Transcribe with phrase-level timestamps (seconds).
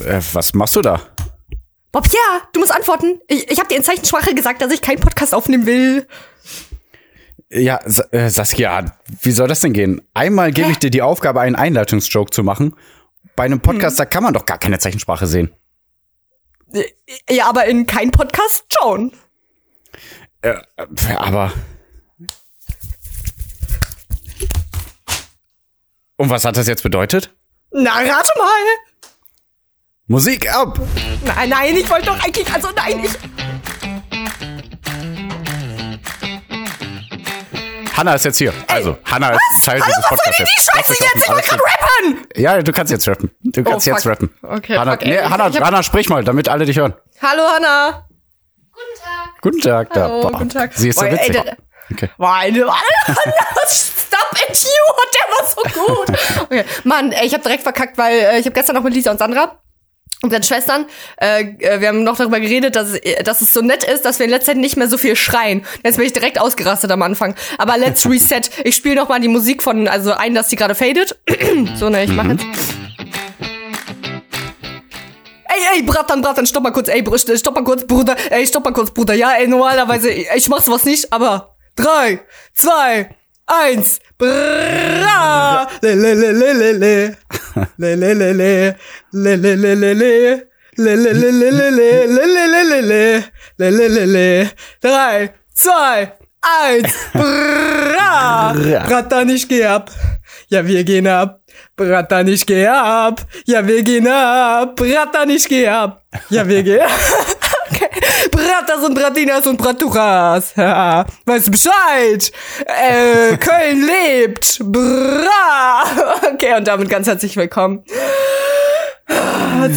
[0.00, 1.00] Äh, was machst du da?
[1.92, 3.20] Bob, ja, du musst antworten.
[3.28, 6.06] Ich, ich habe dir in Zeichensprache gesagt, dass ich keinen Podcast aufnehmen will.
[7.50, 7.80] Ja,
[8.12, 10.00] äh, Saskia, wie soll das denn gehen?
[10.14, 12.74] Einmal gebe ich dir die Aufgabe, einen Einleitungsjoke zu machen.
[13.36, 15.54] Bei einem Podcast, da kann man doch gar keine Zeichensprache sehen.
[16.72, 16.84] Äh,
[17.28, 19.12] Ja, aber in kein Podcast schon.
[20.40, 20.54] Äh,
[21.16, 21.52] aber.
[26.16, 27.34] Und was hat das jetzt bedeutet?
[27.70, 28.91] Na, rate mal.
[30.12, 30.78] Musik ab!
[31.24, 33.12] Nein, nein, ich wollte doch eigentlich, also nein, ich.
[37.96, 38.52] Hanna ist jetzt hier.
[38.68, 40.36] Also, Hanna ist Teil Hallo, dieses was soll Podcasts.
[40.36, 41.16] denn die Scheiße jetzt?
[41.24, 42.26] Ich wollte gerade rappen.
[42.36, 43.30] Ja, du kannst jetzt rappen.
[43.42, 44.12] Du kannst Oh, jetzt fuck.
[44.12, 44.34] rappen.
[44.42, 45.08] Okay, Hanna, fuck, ey.
[45.08, 46.92] nee, Ich- Hanna, ich hab- Hanna, sprich mal, damit alle dich hören.
[47.22, 48.06] Hallo, Hanna.
[49.40, 49.94] Guten Tag.
[49.94, 50.02] Da.
[50.02, 50.72] Hallo, Boah, guten Tag.
[50.74, 51.42] Sie ist so Boah, ey, witzig.
[51.42, 51.56] der-
[51.90, 52.10] Okay.
[52.18, 52.58] Meine,
[53.66, 54.68] Stop it, you!
[55.14, 56.18] Der war so gut.
[56.44, 56.64] Okay.
[56.84, 59.18] Mann, ey, ich habe direkt verkackt, weil äh, ich habe gestern noch mit Lisa und
[59.18, 59.58] Sandra
[60.22, 60.86] unseren Schwestern,
[61.20, 64.18] äh, äh, wir haben noch darüber geredet, dass, es- dass es so nett ist, dass
[64.20, 65.64] wir in letzter Zeit nicht mehr so viel schreien.
[65.84, 67.34] Jetzt bin ich direkt ausgerastet am Anfang.
[67.58, 68.42] Aber let's reset.
[68.64, 71.18] Ich spiele noch mal die Musik von, also ein, dass sie gerade fadet.
[71.74, 72.44] so, ne, ich mach jetzt.
[75.44, 78.64] Ey, ey, Bratan, Bratan, stopp mal kurz, ey, Brüste, stopp mal kurz, Bruder, ey, stopp
[78.64, 82.20] mal kurz, Bruder, ja, ey, normalerweise, ich mach sowas nicht, aber drei,
[82.54, 83.14] zwei,
[83.52, 84.00] eins.
[84.18, 85.68] Bra.
[85.82, 87.16] Lelelelelele.
[87.76, 88.76] Lelelelele.
[89.12, 90.48] Lelelelele.
[90.76, 93.24] Lelelelelele.
[93.58, 94.50] Lelelelele.
[94.80, 96.92] Drei, zwei, eins.
[97.12, 98.54] Bra.
[98.86, 99.90] Bratan, ich geh ab.
[100.48, 101.40] Ja, wir gehen ab.
[101.76, 103.20] Bratan, ich geh ab.
[103.46, 104.76] Ja, wir gehen ab.
[104.76, 106.02] Bratan, ich geh ab.
[106.30, 106.90] Ja, wir gehen ab.
[108.30, 110.54] Bratas und Bratinas und Braturas.
[110.56, 112.32] Ja, weißt du Bescheid?
[112.66, 114.58] Äh, Köln lebt.
[114.62, 115.82] Bra.
[116.34, 117.84] Okay, und damit ganz herzlich willkommen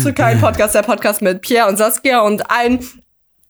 [0.02, 2.80] zu kein Podcast, der Podcast mit Pierre und Saskia und allen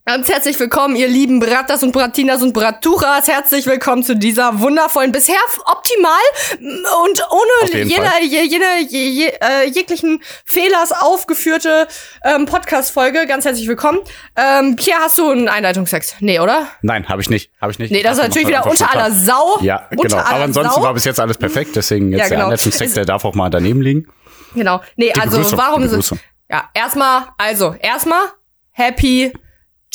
[0.08, 3.27] Ganz herzlich willkommen, ihr lieben Bratas und Bratinas und Braturas.
[3.27, 5.36] Herzlich willkommen zu dieser wundervollen, bisher
[5.66, 6.11] optimal
[6.60, 8.21] und ohne jeden jeder, Fall.
[8.21, 11.88] je, je, äh, jeglichen Fehlers aufgeführte
[12.23, 13.26] ähm, Podcast-Folge.
[13.26, 13.98] Ganz herzlich willkommen.
[14.36, 16.17] Ähm, Pierre, hast du einen Einleitungstext?
[16.20, 16.67] Nee, oder?
[16.83, 17.49] Nein, habe ich nicht.
[17.60, 17.89] Habe ich nicht.
[17.92, 19.58] Nee, das ist Dafür natürlich wieder unter aller Sau.
[19.61, 20.17] Ja, genau.
[20.17, 20.83] Aber ansonsten Sau.
[20.83, 22.36] war bis jetzt alles perfekt, deswegen jetzt Ja, genau.
[22.38, 24.08] der Anleitungstext, Es- der darf auch mal daneben liegen.
[24.54, 24.82] Genau.
[24.98, 26.20] Nee, Die also Begrüßung, warum.
[26.52, 28.21] Ja, erstmal, also, erstmal
[28.70, 29.33] Happy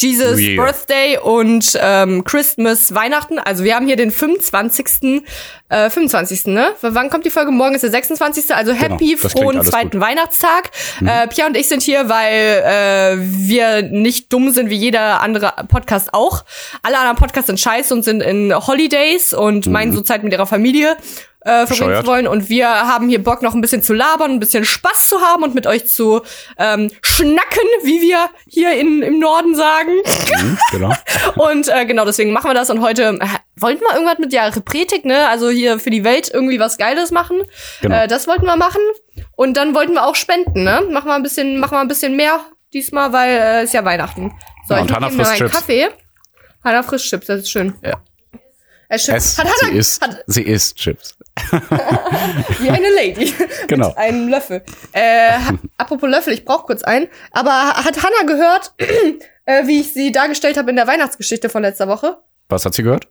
[0.00, 0.56] Jesus New Year.
[0.62, 3.38] Birthday und ähm, Christmas Weihnachten.
[3.38, 5.22] Also wir haben hier den 25.
[5.68, 6.46] Äh, 25.
[6.46, 6.70] Ne?
[6.80, 7.50] Wann kommt die Folge?
[7.50, 8.54] Morgen ist der 26.
[8.54, 9.94] Also happy, Genau, das klingt frohen zweiten gut.
[9.94, 10.00] Mhm.
[10.00, 10.70] Weihnachtstag.
[11.04, 15.52] Äh, Pia und ich sind hier, weil äh, wir nicht dumm sind wie jeder andere
[15.68, 16.44] Podcast auch.
[16.82, 20.46] Alle anderen Podcasts sind scheiße und sind in Holidays und meinen so Zeit mit ihrer
[20.46, 20.96] Familie
[21.42, 22.26] äh, verbringen wollen.
[22.26, 25.42] Und wir haben hier Bock, noch ein bisschen zu labern, ein bisschen Spaß zu haben
[25.42, 26.22] und mit euch zu
[26.58, 29.92] ähm, schnacken, wie wir hier in, im Norden sagen.
[30.40, 30.92] Mhm, genau.
[31.36, 32.70] Und äh, genau, deswegen machen wir das.
[32.70, 35.28] Und heute äh, wollten wir irgendwas mit der Predigt, ne?
[35.28, 37.42] Also hier für die Welt irgendwie was Geiles machen.
[37.80, 37.96] Genau.
[37.96, 38.80] Äh, das wollten wir machen.
[39.36, 40.82] Und dann wollten wir auch spenden, ne?
[40.90, 42.40] Machen wir ein bisschen, machen wir ein bisschen mehr
[42.72, 44.32] diesmal, weil äh, ist ja Weihnachten.
[44.68, 45.52] So, Ja, ich und nehme mir frisst Chips.
[45.52, 45.88] Kaffee.
[46.62, 47.74] Hannah frisst Chips, das ist schön.
[47.82, 48.02] Ja.
[48.90, 49.16] Äh, Chips.
[49.16, 51.16] Es, hat sie Hannah, isst, hat, sie isst Chips.
[52.60, 53.32] wie eine Lady.
[53.68, 53.88] Genau.
[53.88, 54.62] Mit einem Löffel.
[54.92, 55.30] Äh,
[55.76, 57.06] apropos Löffel, ich brauche kurz einen.
[57.30, 58.72] Aber hat Hannah gehört,
[59.46, 62.18] äh, wie ich sie dargestellt habe in der Weihnachtsgeschichte von letzter Woche?
[62.48, 63.06] Was hat sie gehört?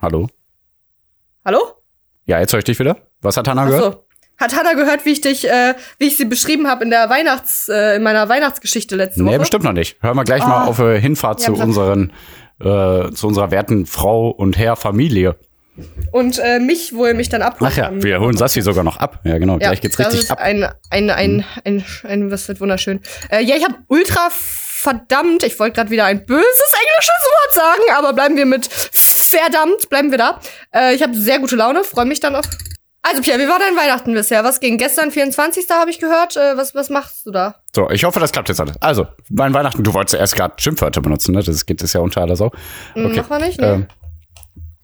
[0.00, 0.26] Hallo?
[1.44, 1.60] Hallo?
[2.24, 2.96] Ja, jetzt höre ich dich wieder.
[3.20, 4.04] Was hat Hannah Ach gehört?
[4.38, 7.68] Hat Hannah gehört, wie ich dich, äh, wie ich sie beschrieben habe in der Weihnachts,
[7.68, 9.38] äh, in meiner Weihnachtsgeschichte letzte Nee, Woche?
[9.40, 10.02] bestimmt noch nicht.
[10.02, 10.66] Hören wir gleich mal Ah.
[10.66, 12.12] auf äh, Hinfahrt Ja, zu unseren,
[12.62, 15.36] äh, zu unserer werten Frau und Herr Familie.
[16.10, 17.70] Und äh, mich, wo ihr mich dann abholt.
[17.72, 19.20] Ach ja, wir holen Sassi sogar noch ab.
[19.24, 19.54] Ja, genau.
[19.54, 20.38] Ja, gleich geht's richtig ab.
[20.38, 20.44] Mhm.
[20.44, 23.00] Ein, ein, ein, ein, ein, was wird wunderschön.
[23.30, 27.82] Äh, ja, ich habe ultra verdammt, ich wollte gerade wieder ein böses englisches Wort sagen,
[27.96, 30.40] aber bleiben wir mit verdammt, bleiben wir da.
[30.74, 32.46] Äh, ich habe sehr gute Laune, freue mich dann auf.
[33.04, 34.44] Also Pierre, wie war dein Weihnachten bisher?
[34.44, 35.68] Was ging gestern, 24.
[35.70, 36.36] habe ich gehört.
[36.36, 37.56] Äh, was, was machst du da?
[37.74, 38.80] So, ich hoffe, das klappt jetzt alles.
[38.80, 41.42] Also, mein Weihnachten, du wolltest erst gerade Schimpfwörter benutzen, ne?
[41.42, 42.52] Das geht ist ja unter aller Sau.
[42.94, 43.16] Hm, Okay.
[43.16, 43.66] Machen wir nicht, ne?
[43.66, 43.86] Ähm,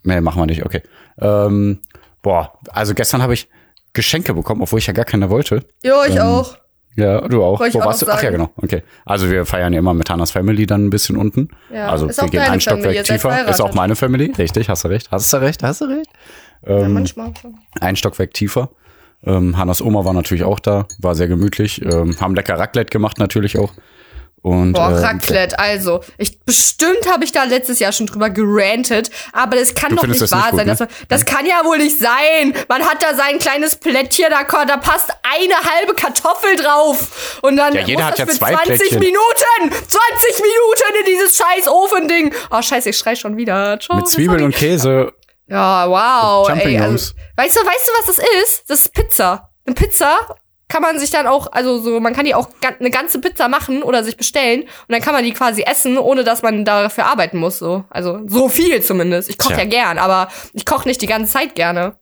[0.03, 0.81] nee, machen wir nicht, okay.
[1.21, 1.81] Ähm,
[2.21, 3.47] boah, also gestern habe ich
[3.93, 5.65] Geschenke bekommen, obwohl ich ja gar keine wollte.
[5.83, 6.57] jo, ich ähm, auch.
[6.95, 7.59] Ja, du auch.
[7.59, 8.07] Wo auch warst du?
[8.09, 8.49] Ach ja, genau.
[8.57, 8.83] Okay.
[9.05, 11.49] Also wir feiern ja immer mit Hannas Family dann ein bisschen unten.
[11.73, 13.47] Ja, also ist wir gehen deine ein Family, Stockwerk seid tiefer.
[13.49, 14.33] Ist auch meine Family.
[14.37, 15.09] Richtig, hast du recht.
[15.11, 16.09] Hast du recht, hast du recht.
[16.67, 17.55] ja, Ähm, manchmal schon.
[17.79, 18.69] ein Stockwerk tiefer.
[19.25, 21.81] Ähm, Hannas Oma war natürlich auch da, war sehr gemütlich.
[21.83, 23.73] Ähm, haben lecker Raclette gemacht natürlich auch.
[24.41, 29.11] Und, Boah, äh, Raclette, also, ich, bestimmt habe ich da letztes Jahr schon drüber gerantet,
[29.33, 30.65] aber das kann doch nicht das wahr nicht gut, sein.
[30.67, 30.71] ne?
[30.71, 32.53] Dass man, das kann ja wohl nicht sein.
[32.69, 37.39] Man hat da sein kleines Plättchen, da, da passt eine halbe Kartoffel drauf.
[37.41, 38.99] Und dann Ja, jeder muss hat das ja für zwei 20 Plättchen.
[38.99, 42.33] Minuten, 20 Minuten in dieses scheiß Ofending.
[42.51, 43.77] Oh, scheiße, ich schrei schon wieder.
[43.79, 45.11] Ciao, mit Zwiebeln und Käse.
[45.47, 46.49] Ja, wow.
[46.49, 48.63] Ey, also, weißt du, weißt du, was das ist?
[48.69, 49.49] Das ist Pizza.
[49.65, 50.19] Eine Pizza
[50.69, 52.49] kann man sich dann auch, also so, man kann die auch
[52.79, 56.23] eine ganze Pizza machen oder sich bestellen und dann kann man die quasi essen, ohne
[56.23, 57.57] dass man dafür arbeiten muss.
[57.57, 59.29] So, also so viel zumindest.
[59.29, 61.95] Ich koche ja gern, aber ich koche nicht die ganze Zeit gerne.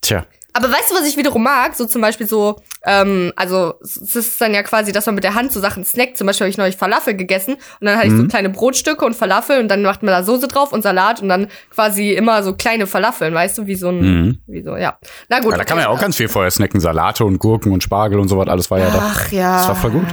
[0.00, 0.24] Tja.
[0.58, 1.74] Aber weißt du, was ich wiederum mag?
[1.76, 5.34] So zum Beispiel so, ähm, also es ist dann ja quasi, dass man mit der
[5.34, 6.18] Hand so Sachen snackt.
[6.18, 8.28] Zum Beispiel habe ich neulich Falafel gegessen und dann hatte ich so Mhm.
[8.28, 11.46] kleine Brotstücke und Falafel und dann macht man da Soße drauf und Salat und dann
[11.70, 14.38] quasi immer so kleine Falafeln, weißt du, wie so ein, Mhm.
[14.46, 14.98] wie so, ja.
[15.28, 15.52] Na gut.
[15.52, 16.80] Ja, da kann man ja auch ganz viel vorher snacken.
[16.80, 18.98] Salate und Gurken und Spargel und sowas, alles war ja da.
[19.14, 19.56] Ach ja.
[19.58, 20.06] Das war voll gut.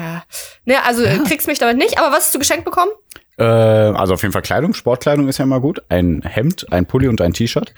[0.65, 2.91] Ne, also kriegst mich damit nicht, aber was hast du geschenkt bekommen?
[3.37, 4.73] Äh, also auf jeden Fall Kleidung.
[4.73, 5.81] Sportkleidung ist ja immer gut.
[5.89, 7.73] Ein Hemd, ein Pulli und ein T-Shirt.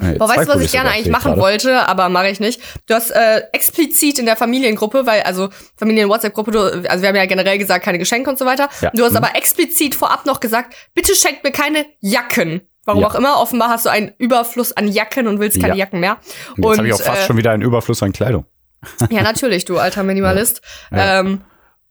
[0.00, 1.40] Äh, Boah, weißt du, was ich gerne eigentlich machen gerade.
[1.42, 2.60] wollte, aber mache ich nicht.
[2.86, 7.58] Du hast äh, explizit in der Familiengruppe, weil, also Familien-WhatsApp-Gruppe, also wir haben ja generell
[7.58, 8.68] gesagt, keine Geschenke und so weiter.
[8.80, 8.90] Ja.
[8.94, 9.18] Du hast Mhm.
[9.18, 12.62] aber explizit vorab noch gesagt, bitte schenkt mir keine Jacken.
[12.84, 13.08] Warum Ja.
[13.08, 15.80] auch immer, offenbar hast du einen Überfluss an Jacken und willst keine Ja.
[15.84, 16.16] Jacken mehr.
[16.56, 18.46] Und jetzt habe ich auch fast äh, schon wieder einen Überfluss an Kleidung.
[19.10, 20.62] Ja, natürlich, du alter Minimalist.
[20.90, 21.42] Ähm,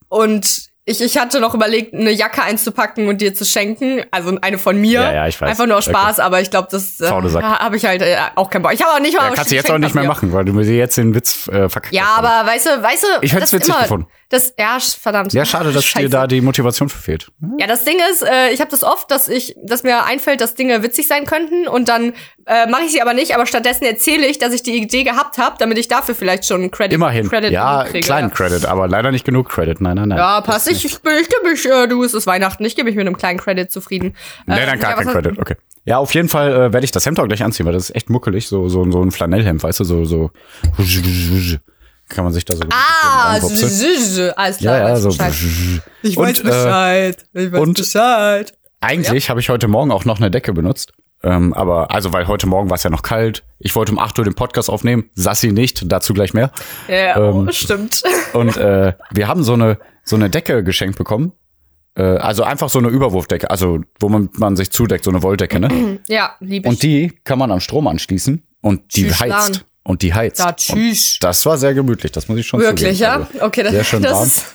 [0.09, 4.03] und ich, ich hatte noch überlegt, eine Jacke einzupacken und dir zu schenken.
[4.09, 5.01] Also eine von mir.
[5.01, 5.49] Ja, ja, ich weiß.
[5.51, 8.73] Einfach nur Spaß, aber ich glaube, das äh, habe ich halt äh, auch keinen Bock.
[8.73, 10.53] Ich habe auch nicht mal Ja, kannst du jetzt auch nicht mehr machen, weil du
[10.53, 12.19] mir jetzt den Witz äh, verkackt Ja, hast.
[12.25, 14.07] aber weißt du, weißt du, Ich hätte es witzig immer, gefunden.
[14.31, 15.33] Das, ja, verdammt.
[15.33, 16.05] Ja, schade, dass Scheiße.
[16.05, 17.31] dir da die Motivation verfehlt.
[17.59, 20.55] Ja, das Ding ist, äh, ich habe das oft, dass ich, dass mir einfällt, dass
[20.55, 22.13] Dinge witzig sein könnten und dann
[22.47, 25.37] äh, mache ich sie aber nicht, aber stattdessen erzähle ich, dass ich die Idee gehabt
[25.37, 27.29] habe, damit ich dafür vielleicht schon Credit, Immerhin.
[27.29, 27.99] Credit ja, kriege.
[27.99, 28.31] kleinen.
[28.31, 29.79] Credit, aber leider nicht genug Credit.
[29.81, 30.17] Nein, nein, nein.
[30.17, 30.69] Ja, passt.
[30.71, 33.37] Ich, ich, gebe mich, äh, du, es ist Weihnachten, ich gebe mich mit einem kleinen
[33.39, 34.15] Credit zufrieden.
[34.47, 35.55] Nee, Äh, dann gar kein was- Credit, okay.
[35.83, 37.95] Ja, auf jeden Fall äh, werde ich das Hemd auch gleich anziehen, weil das ist
[37.95, 40.29] echt muckelig, so so so ein Flanellhemd, weißt du, so so
[42.13, 44.77] kann man sich da so Ah, z- alles klar.
[44.79, 45.33] ja, ja, so Bescheid.
[46.03, 47.25] Ich Und, weiß äh, Bescheid.
[47.33, 48.53] ich weiß und- Bescheid.
[48.81, 50.91] Eigentlich habe ich heute Morgen auch noch eine Decke benutzt.
[51.23, 53.43] Ähm, aber, also, weil heute Morgen war es ja noch kalt.
[53.59, 55.11] Ich wollte um 8 Uhr den Podcast aufnehmen.
[55.13, 56.51] Sassi nicht, dazu gleich mehr.
[56.87, 58.01] Ja, Ähm, oh, stimmt.
[58.33, 61.31] Und äh, wir haben so eine, so eine Decke geschenkt bekommen.
[61.95, 65.59] Äh, also einfach so eine Überwurfdecke, also wo man, man sich zudeckt, so eine Wolldecke,
[65.59, 65.99] ne?
[66.07, 66.73] Ja, liebe ich.
[66.73, 69.65] Und die kann man am Strom anschließen und die Tschüss, heizt.
[69.83, 70.39] Und die heizt.
[70.45, 71.17] Und tschüss.
[71.19, 73.27] das war sehr gemütlich, das muss ich schon Wirklich, zugeben.
[73.39, 73.45] ja?
[73.45, 74.27] Okay, das, sehr schön das warm.
[74.27, 74.45] ist,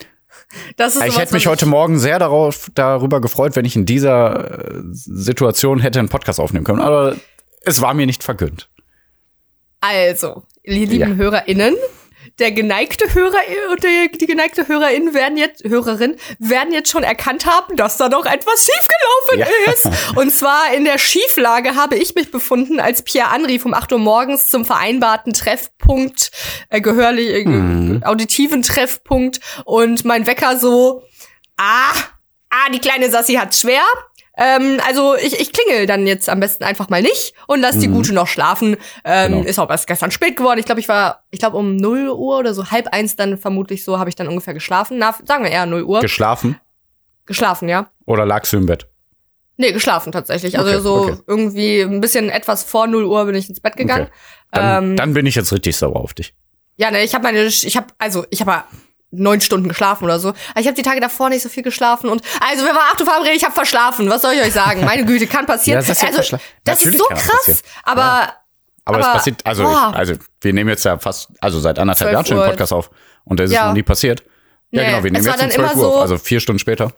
[0.76, 4.68] das ist Ich hätte mich heute Morgen sehr darauf, darüber gefreut, wenn ich in dieser
[4.70, 6.80] äh, Situation hätte einen Podcast aufnehmen können.
[6.80, 7.16] Aber
[7.62, 8.70] es war mir nicht vergönnt.
[9.80, 11.16] Also, die lieben Ja.
[11.16, 11.74] HörerInnen,
[12.38, 13.38] der geneigte Hörer
[13.70, 18.26] und die geneigte Hörerin werden jetzt, Hörerin werden jetzt schon erkannt haben, dass da noch
[18.26, 19.72] etwas schiefgelaufen Ja.
[19.72, 20.16] ist.
[20.16, 23.98] Und zwar in der Schieflage habe ich mich befunden, als Pierre anrief um 8 Uhr
[23.98, 26.30] morgens zum vereinbarten Treffpunkt,
[26.68, 28.02] äh, gehörlich, äh, Mhm.
[28.04, 31.02] auditiven Treffpunkt und mein Wecker so,
[31.56, 31.92] ah,
[32.50, 33.82] ah, die kleine Sassi hat's schwer.
[34.36, 37.88] Ähm, also ich, ich klingel dann jetzt am besten einfach mal nicht und lass die
[37.88, 38.76] Gute noch schlafen.
[39.04, 39.44] Ähm, Genau.
[39.48, 40.58] Ist auch erst gestern spät geworden.
[40.58, 43.84] Ich glaube, ich war, ich glaube um 0 Uhr oder so, halb eins dann vermutlich
[43.84, 44.98] so, habe ich dann ungefähr geschlafen.
[44.98, 46.00] Na, sagen wir eher 0 Uhr.
[46.00, 46.60] Geschlafen
[47.26, 47.90] geschlafen, ja.
[48.06, 48.86] oder lagst du im Bett?
[49.56, 50.58] Nee, geschlafen tatsächlich.
[50.58, 51.16] Also Okay, so okay.
[51.26, 54.04] irgendwie ein bisschen etwas vor 0 Uhr bin ich ins Bett gegangen.
[54.04, 54.12] Okay.
[54.52, 56.34] Dann, Ähm, dann bin ich jetzt richtig sauer auf dich.
[56.76, 58.64] Ja, ne, ich habe meine, ich habe, also ich habe
[59.16, 60.28] neun Stunden geschlafen oder so.
[60.28, 63.00] Aber ich habe die Tage davor nicht so viel geschlafen und also wir waren acht
[63.00, 64.08] Uhr verabredet, ich habe verschlafen.
[64.10, 64.84] Was soll ich euch sagen?
[64.84, 65.80] Meine Güte, kann passieren.
[65.80, 67.60] Ja, das ist ja also, das ist so krass, passieren.
[67.84, 68.02] aber
[68.84, 69.88] Aber, es aber- passiert, also, boah.
[69.92, 72.46] ich, also wir nehmen jetzt ja fast, also seit anderthalb 12 Jahren schon den.
[72.50, 72.90] Podcast auf
[73.24, 73.66] und das ist Ja.
[73.68, 74.22] noch nie passiert.
[74.70, 76.40] Ja, Nee, genau, wir nehmen jetzt um dann immer 12 Uhr auf, so- also vier
[76.40, 76.92] Stunden später.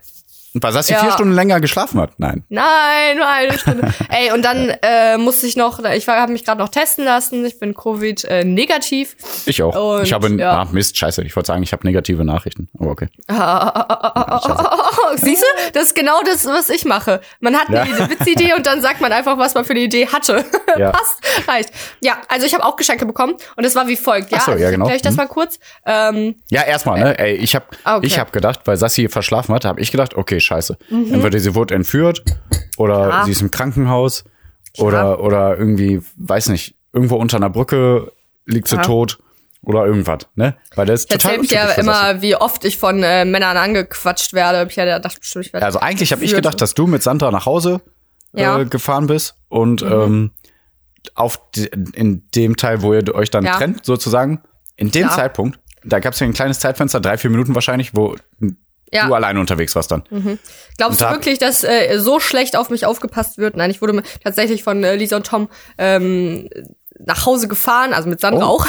[0.55, 1.01] Sassi Ja.
[1.01, 2.13] vier Stunden länger geschlafen hat.
[2.19, 2.45] Nein.
[2.49, 3.93] Nein, nur eine Stunde.
[4.09, 7.45] Ey, und dann äh, musste ich noch, ich habe mich gerade noch testen lassen.
[7.45, 9.17] Ich bin Covid äh, negativ.
[9.47, 9.75] Ich auch.
[9.99, 10.63] Und, ich habe, ja.
[10.63, 11.23] ah, Mist, scheiße.
[11.25, 12.69] Ich wollte sagen, ich habe negative Nachrichten.
[12.79, 13.09] Aber okay.
[15.17, 15.71] Siehst du?
[15.73, 17.21] Das ist genau das, was ich mache.
[17.41, 18.11] Man hat eine Ja.
[18.11, 20.45] Witzidee und dann sagt man einfach, was man für eine Idee hatte.
[20.77, 20.91] Ja.
[20.99, 21.17] Passt,
[21.49, 21.71] reicht.
[22.01, 24.31] Ja, also ich habe auch Geschenke bekommen und es war wie folgt.
[24.31, 24.89] Ja, Ach so, ja, ich genau.
[24.91, 25.17] ich das Mhm.
[25.17, 25.59] mal kurz.
[25.87, 27.19] Ähm, Ja, erstmal, ne?
[27.19, 28.07] Ey, ich habe Okay.
[28.07, 30.77] ich hab gedacht, weil Sassi verschlafen hat, habe ich gedacht, okay, scheiße.
[30.91, 32.23] Entweder sie wurde entführt
[32.77, 33.11] oder Mhm.
[33.11, 33.25] Ja.
[33.25, 34.25] sie ist im Krankenhaus
[34.79, 38.13] oder oder irgendwie, weiß nicht, irgendwo unter einer Brücke
[38.47, 38.83] liegt sie Ja.
[38.83, 39.19] tot
[39.63, 40.57] oder irgendwas, ne?
[40.77, 41.81] Weil das ist ich total Sassi.
[41.81, 44.67] immer, wie oft ich von äh, Männern angequatscht werde.
[44.67, 45.67] Pierre, der dachte bestimmt, ich werde.
[45.67, 47.81] Also eigentlich habe ich gedacht, dass du mit Sandra nach Hause
[48.33, 48.57] Ja.
[48.59, 48.63] Mhm.
[48.63, 50.31] äh, gefahren bist und ähm,
[51.15, 53.57] auf die, in dem Teil, wo ihr euch dann Ja.
[53.57, 54.43] trennt, sozusagen,
[54.77, 55.11] in dem Ja.
[55.15, 58.17] Zeitpunkt, da gab es ja ein kleines Zeitfenster, drei, vier Minuten wahrscheinlich, wo
[58.93, 59.07] Ja.
[59.07, 60.03] du alleine unterwegs warst dann.
[60.77, 63.57] Glaubst du Da- wirklich, dass äh, so schlecht auf mich aufgepasst wird?
[63.57, 66.49] Nein, ich wurde tatsächlich von äh, Lisa und Tom ähm,
[67.05, 68.67] nach Hause gefahren, also mit Sandra Oh, auch.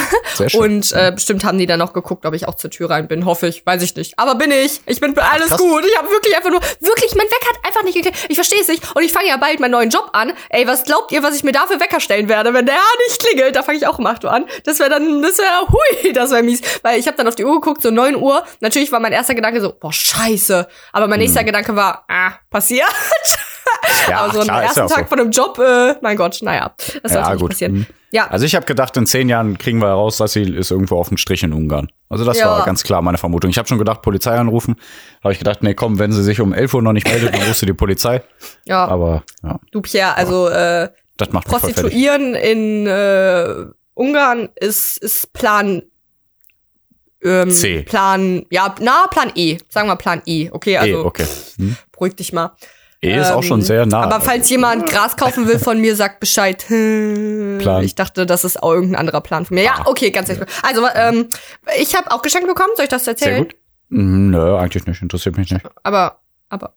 [0.55, 3.25] Und äh, bestimmt haben die dann noch geguckt, ob ich auch zur Tür rein bin.
[3.25, 4.17] Hoffe ich, weiß ich nicht.
[4.17, 4.81] Aber bin ich.
[4.85, 5.57] Ich bin alles krass.
[5.59, 5.83] gut.
[5.85, 8.25] Ich habe wirklich einfach nur, wirklich, mein Wecker hat einfach nicht geklingelt.
[8.29, 8.95] Ich verstehe es nicht.
[8.95, 10.33] Und ich fange ja bald meinen neuen Job an.
[10.49, 12.53] Ey, was glaubt ihr, was ich mir da für Wecker stellen werde?
[12.53, 12.75] Wenn der
[13.07, 14.45] nicht klingelt, da fange ich auch um 8 Uhr an.
[14.65, 16.61] Das wäre dann, das wäre, hui, das wäre mies.
[16.83, 18.43] Weil ich habe dann auf die Uhr geguckt, so 9 Uhr.
[18.59, 20.67] Natürlich war mein erster Gedanke so, boah, scheiße.
[20.93, 21.25] Aber mein Hm.
[21.25, 22.87] nächster Gedanke war, ah, passiert.
[24.09, 25.05] Ja, Aber so am klar, ersten Tag so.
[25.05, 26.73] von einem Job, äh, mein Gott, naja,
[27.03, 27.49] das Ja, sollte nicht gut.
[27.51, 27.73] passieren.
[27.73, 27.85] Mhm.
[28.11, 30.97] Ja, Also ich habe gedacht, in zehn Jahren kriegen wir heraus, dass sie ist irgendwo
[30.97, 31.89] auf dem Strich in Ungarn.
[32.09, 32.49] Also das Ja.
[32.49, 33.51] war ganz klar meine Vermutung.
[33.51, 34.77] Ich habe schon gedacht, Polizei anrufen.
[35.23, 37.41] Habe ich gedacht, nee, komm, wenn sie sich um 11 Uhr noch nicht meldet, dann
[37.43, 38.23] rufst du die Polizei.
[38.65, 41.47] ja, Aber ja, du Pierre, also äh, das macht.
[41.47, 45.83] Prostituieren in äh, Ungarn ist, ist Plan
[47.21, 47.81] ähm, C.
[47.83, 49.57] Plan, ja, na, Plan E.
[49.69, 50.49] Sagen wir Plan E.
[50.51, 51.25] Okay, also E, okay.
[51.57, 51.75] Hm.
[51.91, 52.55] beruhig dich mal.
[53.01, 54.01] E ist auch Ähm, schon sehr nah.
[54.01, 56.65] Aber falls jemand Gras kaufen will von mir, sagt Bescheid.
[56.67, 57.83] Plan.
[57.83, 59.63] Ich dachte, das ist auch irgendein anderer Plan von mir.
[59.63, 59.83] Ja, Ah.
[59.85, 60.47] okay, ganz ehrlich.
[60.63, 61.29] Also, ähm,
[61.79, 62.71] ich habe auch Geschenke bekommen.
[62.75, 63.35] Soll ich das erzählen?
[63.35, 63.55] sehr gut.
[63.89, 65.01] Mhm, nö, eigentlich nicht.
[65.01, 65.65] Interessiert mich nicht.
[65.83, 66.73] Aber, aber,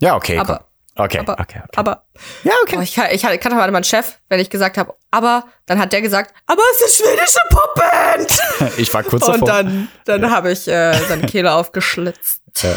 [0.00, 0.36] Ja, okay.
[0.38, 0.64] aber, komm.
[1.04, 1.72] Okay, aber, okay, okay.
[1.76, 2.04] aber.
[2.42, 5.78] Ja, Oh, ich, kann- ich kannte mal meinen Chef, wenn ich gesagt habe, aber, dann
[5.78, 8.72] hat der gesagt, aber es ist schwedische Popband.
[8.78, 9.48] Ich war kurz Und davor.
[9.48, 12.42] dann, dann habe ich äh, seine Kehle aufgeschlitzt.
[12.62, 12.74] Ja.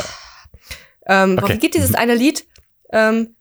[1.07, 1.53] Ähm, Okay.
[1.53, 2.45] Wie geht dieses eine Lied?
[2.91, 3.35] Ähm,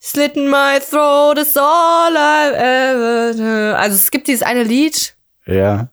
[0.00, 3.78] Slitten my throat is all I ever.
[3.78, 5.14] Also es gibt dieses eine Lied.
[5.46, 5.88] ja.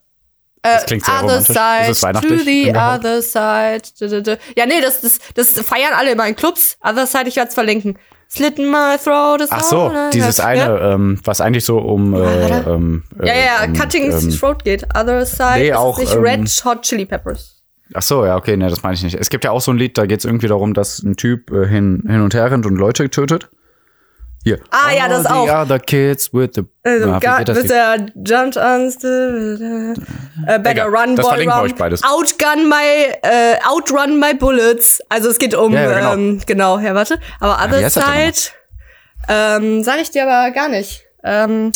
[0.62, 1.56] Äh, Das klingt sehr other romantisch.
[1.56, 4.38] side, Ist to the other side.
[4.58, 6.78] Ja, nee, das, das, das feiern alle immer in Clubs.
[6.84, 7.98] Other side, ich werde es verlinken.
[8.30, 10.94] Slitten my throat is Ach so, dieses eine, Ja?
[10.96, 14.64] ähm, was eigentlich so um, äh, ähm, äh, Ja, ja, ja, um, Cutting ähm, Throat
[14.66, 14.84] geht.
[14.96, 17.59] Other side nee, auch, nicht ähm, Red Hot Chili Peppers.
[17.94, 19.16] Ach so, ja, okay, ne, das meine ich nicht.
[19.16, 21.52] Es gibt ja auch so ein Lied, da geht es irgendwie darum, dass ein Typ
[21.52, 23.50] äh, hin, hin und her rennt und Leute tötet.
[24.44, 24.60] Hier.
[24.70, 25.46] Ah, ja, das All auch.
[25.48, 26.62] the other kids with the...
[26.84, 29.96] Also, Ah, das with der Jumped on the,
[30.48, 31.66] äh, Better Egal, Run, das Boy, verlinken Run.
[31.66, 32.04] euch beides.
[32.04, 35.02] Outgun my, äh, Outrun my Bullets.
[35.10, 36.14] Also es geht um, Ja, ja, genau.
[36.14, 37.20] ähm, genau, ja, warte.
[37.42, 38.54] Aber Other denn Side,
[39.28, 41.04] ähm, sag ich dir aber gar nicht.
[41.24, 41.74] Ähm,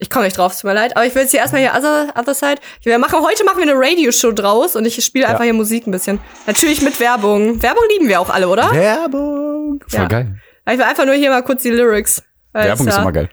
[0.00, 0.96] ich komme nicht drauf, tut mir leid.
[0.96, 2.56] Aber ich will jetzt hier erstmal hier Other, Other Side.
[2.82, 5.90] Wir machen, heute machen wir eine Radio-Show draus und ich spiele einfach hier Musik ein
[5.92, 6.18] bisschen.
[6.46, 7.62] Natürlich mit Werbung.
[7.62, 8.72] Werbung lieben wir auch alle, oder?
[8.72, 9.84] Werbung.
[9.86, 10.06] Voll Ja.
[10.08, 10.40] geil.
[10.66, 12.22] Ich will einfach nur hier mal kurz die Lyrics.
[12.52, 13.28] Werbung ist ja- immer geil.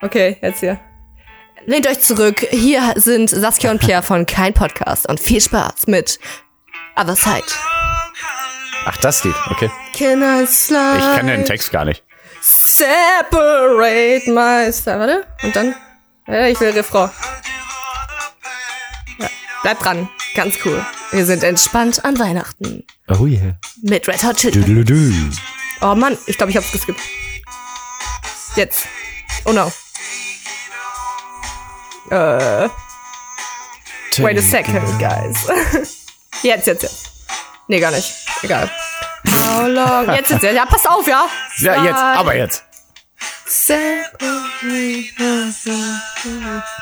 [0.00, 0.78] Okay, jetzt hier.
[1.66, 2.46] Lehnt euch zurück.
[2.50, 6.18] Hier sind Saskia und Pierre von Kein Podcast und viel Spaß mit
[6.96, 7.44] Other Side.
[8.86, 9.70] Ach, das Lied, okay.
[9.92, 10.46] Ich kenne
[11.36, 12.04] den Text gar nicht.
[12.40, 14.98] Separate myself.
[14.98, 15.26] Warte.
[15.42, 15.74] Und dann?
[16.26, 17.10] Ja, ich will Refrain.
[19.18, 19.28] Ja,
[19.62, 20.08] bleib dran.
[20.34, 20.84] Ganz cool.
[21.10, 22.84] Wir sind entspannt an Weihnachten.
[23.08, 23.58] Oh yeah.
[23.82, 24.60] Mit Red Hot Chili.
[24.60, 25.30] Du, du, du.
[25.80, 27.00] Oh Mann, ich glaube, ich hab's geskippt.
[28.56, 28.86] Jetzt.
[29.44, 29.72] Oh no.
[32.10, 32.68] Äh.
[34.18, 35.46] Wait a second, guys.
[36.42, 37.10] jetzt, jetzt, jetzt.
[37.68, 38.12] Nee, gar nicht.
[38.42, 38.70] Egal.
[39.26, 40.14] How long?
[40.14, 40.42] Jetzt, jetzt.
[40.44, 41.26] Ja, pass auf, ja.
[41.58, 42.64] Ja, jetzt, aber jetzt.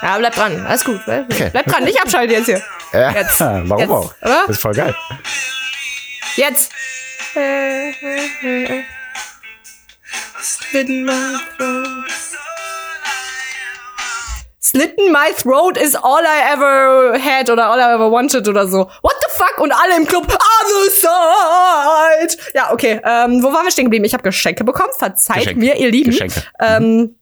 [0.02, 0.66] Ja, bleib dran.
[0.66, 1.00] Alles gut.
[1.04, 1.48] Bleib, Okay.
[1.50, 2.62] bleib dran, nicht abschalten jetzt hier.
[2.92, 3.40] Ja, Jetzt.
[3.40, 3.90] warum Jetzt.
[3.90, 4.14] auch?
[4.22, 4.40] Oder?
[4.46, 4.94] Das ist voll geil.
[6.36, 6.72] Jetzt.
[10.42, 12.45] Slitten my throat.
[14.66, 18.88] Slitten my throat is all I ever had oder all I ever wanted oder so.
[19.00, 19.60] What the fuck?
[19.60, 20.26] Und alle im Club.
[20.26, 22.36] Other side.
[22.52, 23.00] Ja, okay.
[23.04, 24.04] Ähm, wo waren wir stehen geblieben?
[24.04, 24.90] Ich habe Geschenke bekommen.
[24.98, 25.60] Verzeiht Geschenke.
[25.60, 26.10] mir, ihr Lieben.
[26.10, 26.42] Geschenke.
[26.58, 27.14] Ähm,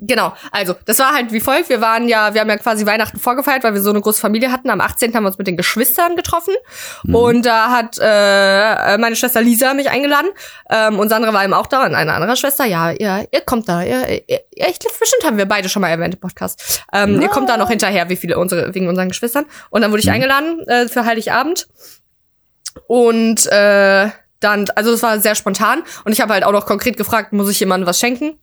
[0.00, 1.68] Genau, also das war halt wie folgt.
[1.68, 4.52] Wir waren ja, wir haben ja quasi Weihnachten vorgefeiert, weil wir so eine große Familie
[4.52, 4.70] hatten.
[4.70, 5.14] Am 18.
[5.14, 6.54] haben wir uns mit den Geschwistern getroffen
[7.12, 10.28] und da hat äh, meine Schwester Lisa mich eingeladen
[10.70, 12.64] ähm, und Sandra war eben auch da und eine andere Schwester.
[12.64, 13.82] Ja, ihr, ihr kommt da.
[13.82, 16.84] Ihr, ihr, ich glaube, bestimmt haben wir beide schon mal erwähnt im Podcast.
[16.92, 19.46] Ähm, Ihr kommt da noch hinterher, wie viele unsere wegen unseren Geschwistern.
[19.70, 21.66] Und dann wurde ich eingeladen äh, für Heiligabend
[22.86, 26.96] und äh, dann, also es war sehr spontan und ich habe halt auch noch konkret
[26.96, 28.38] gefragt, muss ich jemandem was schenken?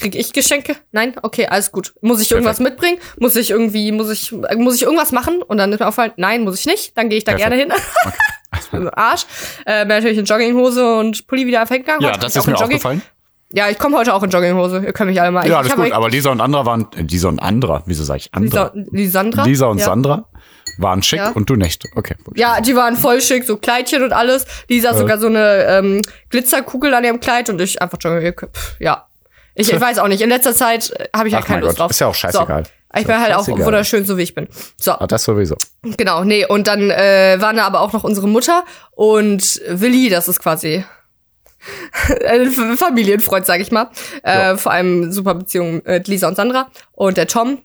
[0.00, 0.76] Krieg ich Geschenke?
[0.92, 1.14] Nein?
[1.22, 1.94] Okay, alles gut.
[2.00, 2.98] Muss ich irgendwas mitbringen?
[3.18, 5.42] Muss ich irgendwie, muss ich, äh, muss ich irgendwas machen?
[5.42, 6.96] Und dann ist mir aufgefallen, nein, muss ich nicht.
[6.96, 7.56] Dann gehe ich da Perfekt.
[7.56, 7.82] gerne hin.
[8.72, 9.26] Also Arsch.
[9.64, 12.02] Äh, bin natürlich in Jogginghose und Pulli wieder hingegangen.
[12.02, 13.00] Ja, das ist mir aufgefallen.
[13.52, 14.82] Ja, ich komme heute auch in Jogginghose.
[14.84, 15.46] Ihr könnt mich alle mal.
[15.48, 15.92] Ja, alles gut.
[15.92, 18.72] Aber Lisa und Andra waren, äh, Lisa und Andra, wieso sag ich Andra?
[18.74, 19.44] Lisa, die Sandra.
[19.44, 19.84] Lisa und ja.
[19.84, 20.28] Sandra
[20.78, 21.30] waren schick Ja.
[21.30, 21.84] und du nicht.
[21.94, 22.16] Okay.
[22.24, 22.38] gut.
[22.38, 24.46] Ja, die waren voll schick, so Kleidchen und alles.
[24.68, 28.50] Lisa hat sogar so eine ähm, Glitzerkugel an ihrem Kleid und ich einfach Jogginghose.
[28.80, 29.06] Ja.
[29.60, 30.20] Ich, ich weiß auch nicht.
[30.22, 31.90] In letzter Zeit äh, habe ich halt Ach keine Lust Gott, drauf.
[31.90, 32.64] ist ja auch scheißegal.
[32.64, 32.70] So.
[32.98, 34.48] Ich bin halt auch wunderschön, so wie ich bin.
[34.76, 35.54] So, Ah, das sowieso.
[35.82, 40.26] genau, nee, und dann äh, waren da aber auch noch unsere Mutter und Willi, das
[40.26, 40.84] ist quasi
[42.26, 43.90] ein Familienfreund, sag ich mal.
[44.22, 47.58] Äh, vor allem super Beziehung mit Lisa und Sandra und der Tom.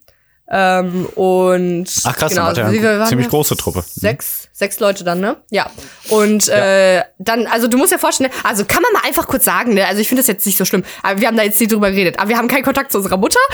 [0.47, 3.79] Ähm, und Ach, krass, genau, viel waren ziemlich große Truppe.
[3.79, 3.83] Mhm.
[3.99, 5.37] Sechs, sechs Leute dann, ne?
[5.49, 5.69] Ja.
[6.09, 9.73] Und äh, dann, also du musst dir vorstellen, also kann man mal einfach kurz sagen,
[9.73, 9.87] ne?
[9.87, 11.89] Also ich finde das jetzt nicht so schlimm, aber wir haben da jetzt nicht drüber
[11.89, 12.19] geredet.
[12.19, 13.39] Aber wir haben keinen Kontakt zu unserer Mutter.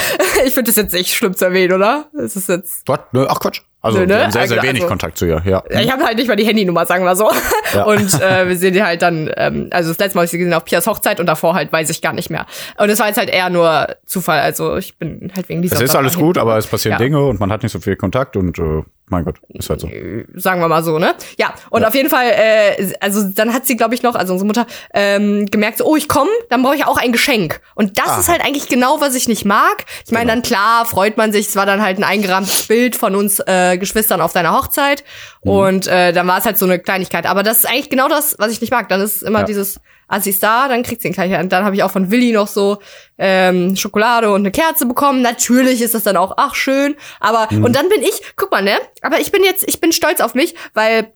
[0.45, 2.09] Ich finde das jetzt nicht schlimm zu erwähnen, oder?
[2.17, 2.87] Es ist jetzt.
[2.87, 3.13] What?
[3.13, 3.61] Nö, ach Quatsch.
[3.83, 4.09] Also, Nö, ne?
[4.15, 5.63] wir haben sehr, sehr Also- wenig also- Kontakt zu ihr, ja.
[5.69, 7.29] Ich habe halt nicht mal die Handynummer, sagen wir so.
[7.73, 7.83] Ja.
[7.85, 10.37] Und äh, wir sehen die halt dann, ähm, also das letzte Mal habe ich sie
[10.37, 12.45] gesehen auf Pias Hochzeit und davor halt weiß ich gar nicht mehr.
[12.77, 14.41] Und es war jetzt halt eher nur Zufall.
[14.41, 15.75] Also ich bin halt wegen dieser.
[15.75, 16.97] Es ist alles gut, aber es passieren Ja.
[16.97, 19.89] Dinge und man hat nicht so viel Kontakt und äh, mein Gott, ist halt so.
[20.35, 21.13] sagen wir mal so, ne?
[21.37, 24.47] Ja, und auf jeden Fall, äh, also dann hat sie, glaube ich, noch, also unsere
[24.47, 27.61] Mutter, ähm, gemerkt, so, oh, ich komme, dann brauche ich auch ein Geschenk.
[27.75, 28.19] Und das Aha.
[28.21, 29.85] ist halt eigentlich genau, was ich nicht mag.
[30.05, 33.15] Ich meine, dann klar, freut man sich, es war dann halt ein eingerahmtes Bild von
[33.15, 35.03] uns äh, Geschwistern auf deiner Hochzeit.
[35.41, 37.25] Und äh, dann war es halt so eine Kleinigkeit.
[37.25, 38.87] Aber das ist eigentlich genau das, was ich nicht mag.
[38.89, 39.45] Dann ist immer Ja.
[39.45, 39.79] dieses,
[40.11, 41.39] als sie ist da, dann kriegt sie ein Kleidchen.
[41.39, 42.79] Und dann habe ich auch von Willi noch so
[43.17, 45.21] ähm, Schokolade und eine Kerze bekommen.
[45.21, 46.95] Natürlich ist das dann auch, ach schön.
[47.21, 48.77] Aber und dann bin ich, guck mal, ne?
[49.01, 51.13] Aber ich bin jetzt, ich bin stolz auf mich, weil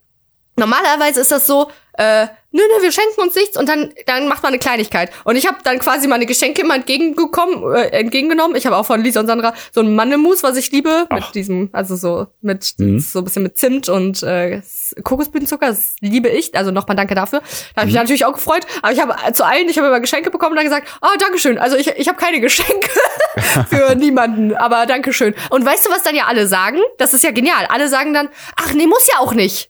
[0.55, 4.43] normalerweise ist das so, äh, nö, nö, wir schenken uns nichts und dann, dann macht
[4.43, 5.11] man eine Kleinigkeit.
[5.23, 8.57] Und ich habe dann quasi meine Geschenke immer entgegengekommen, äh, entgegengenommen.
[8.57, 11.15] Ich habe auch von Lisa und Sandra so ein Mandelmus, was ich liebe, Ach.
[11.15, 12.99] mit diesem, also so mit Mhm.
[12.99, 14.61] so ein bisschen mit Zimt und äh,
[15.03, 16.55] Kokosblütenzucker, das liebe ich.
[16.57, 17.39] Also nochmal danke dafür.
[17.75, 18.65] Da habe ich mich natürlich auch gefreut.
[18.81, 21.57] Aber ich habe zu allen, ich habe immer Geschenke bekommen und dann gesagt, oh, Dankeschön.
[21.57, 22.89] Also ich, ich habe keine Geschenke
[23.69, 25.33] für niemanden, aber Dankeschön.
[25.49, 26.79] Und weißt du, was dann ja alle sagen?
[26.97, 27.65] Das ist ja genial.
[27.69, 29.69] Alle sagen dann, ach nee, muss ja auch nicht.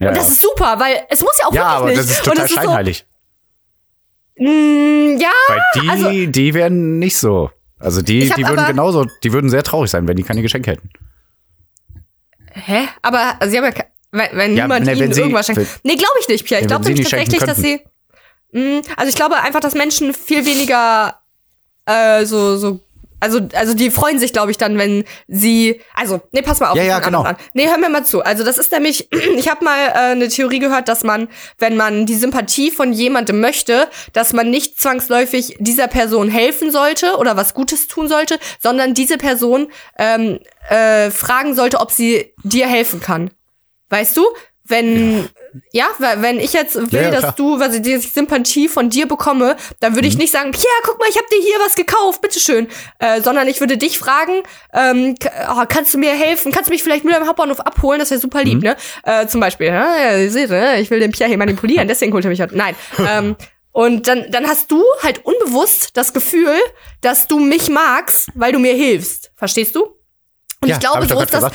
[0.00, 0.32] Ja, Und das ja.
[0.32, 1.98] ist super, weil es muss ja auch ja wirklich aber nicht.
[1.98, 3.06] das ist total das ist so, scheinheilig.
[4.36, 7.50] mh, ja, Weil die, also- die wären nicht so.
[7.80, 10.72] Also die, die würden aber- genauso, die würden sehr traurig sein, wenn die keine Geschenke
[10.72, 10.90] hätten.
[12.52, 12.88] hä?
[13.02, 15.66] Aber also, sie haben ja, wenn, wenn Ja, niemand ne, ihnen sie- irgendwas schenkt.
[15.84, 16.58] Nee, glaube ich nicht, Pia.
[16.60, 17.80] Ich glaube nämlich tatsächlich, dass sie.
[18.52, 21.20] Mh, also ich glaube einfach, dass Menschen viel weniger
[21.86, 22.80] äh, so, so.
[23.20, 25.80] Also, also die freuen sich, glaube ich, dann, wenn sie.
[25.94, 26.76] Also, nee, pass mal auf.
[26.76, 27.22] Ja, ja, genau.
[27.22, 27.36] An.
[27.52, 28.22] Nee, hör mir mal zu.
[28.22, 31.28] Also, das ist nämlich, ich habe mal äh, eine Theorie gehört, dass man,
[31.58, 37.16] wenn man die Sympathie von jemandem möchte, dass man nicht zwangsläufig dieser Person helfen sollte
[37.16, 42.66] oder was Gutes tun sollte, sondern diese Person ähm, äh, fragen sollte, ob sie dir
[42.66, 43.30] helfen kann.
[43.90, 44.26] Weißt du?
[44.68, 45.28] Wenn,
[45.72, 48.90] ja, weil wenn ich jetzt will, Ja, ja, dass du, weil ich die Sympathie von
[48.90, 50.20] dir bekomme, dann würde ich Mhm.
[50.20, 52.68] nicht sagen, Pia, guck mal, ich habe dir hier was gekauft, bitteschön.
[52.98, 54.42] Äh, sondern ich würde dich fragen,
[54.74, 55.14] ähm,
[55.50, 56.52] oh, kannst du mir helfen?
[56.52, 57.98] Kannst du mich vielleicht nur am Hauptbahnhof abholen?
[57.98, 58.44] Das wäre super Mhm.
[58.44, 58.76] lieb, ne?
[59.04, 60.80] Äh, zum Beispiel, ja, ja, ihr seht, ne?
[60.80, 62.56] ich will den Pia hier manipulieren, deswegen holt er mich heute.
[62.56, 62.76] Nein.
[62.98, 63.36] ähm,
[63.72, 66.56] und dann, dann hast du halt unbewusst das Gefühl,
[67.00, 69.30] dass du mich magst, weil du mir hilfst.
[69.36, 69.82] Verstehst du?
[70.60, 71.52] Und Ja, ich glaube, ich so ist das.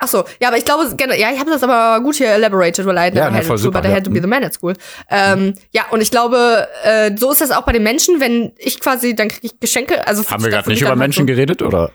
[0.00, 2.96] Ach so, ja, aber ich glaube, ja, ich habe das aber gut hier elaborated, weil
[2.96, 4.74] I Ja, ne, had super, but I had to be the man at school.
[5.10, 8.78] Ähm, ja, und ich glaube, äh, so ist das auch bei den Menschen, wenn ich
[8.78, 10.06] quasi, dann kriege ich Geschenke.
[10.06, 11.90] Also Haben wir gerade nicht über Menschen so, geredet, oder?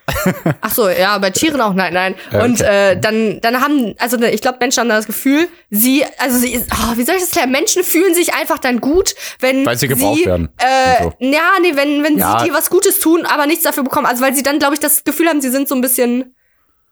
[0.60, 2.16] Ach so, ja, bei Tieren auch, nein, nein.
[2.32, 2.92] Ja, Und okay.
[2.92, 6.98] äh, dann, dann haben, also ich glaube, Menschen haben das Gefühl, sie, also sie, oh,
[6.98, 7.52] wie soll ich das erklären?
[7.52, 11.14] Menschen fühlen sich einfach dann gut, wenn Weil sie gebraucht werden Äh, so.
[11.20, 12.40] Ja, nee, wenn, wenn Ja.
[12.40, 14.08] sie dir was Gutes tun, aber nichts dafür bekommen.
[14.08, 16.36] Also weil sie dann, glaube ich, das Gefühl haben, sie sind so ein bisschen.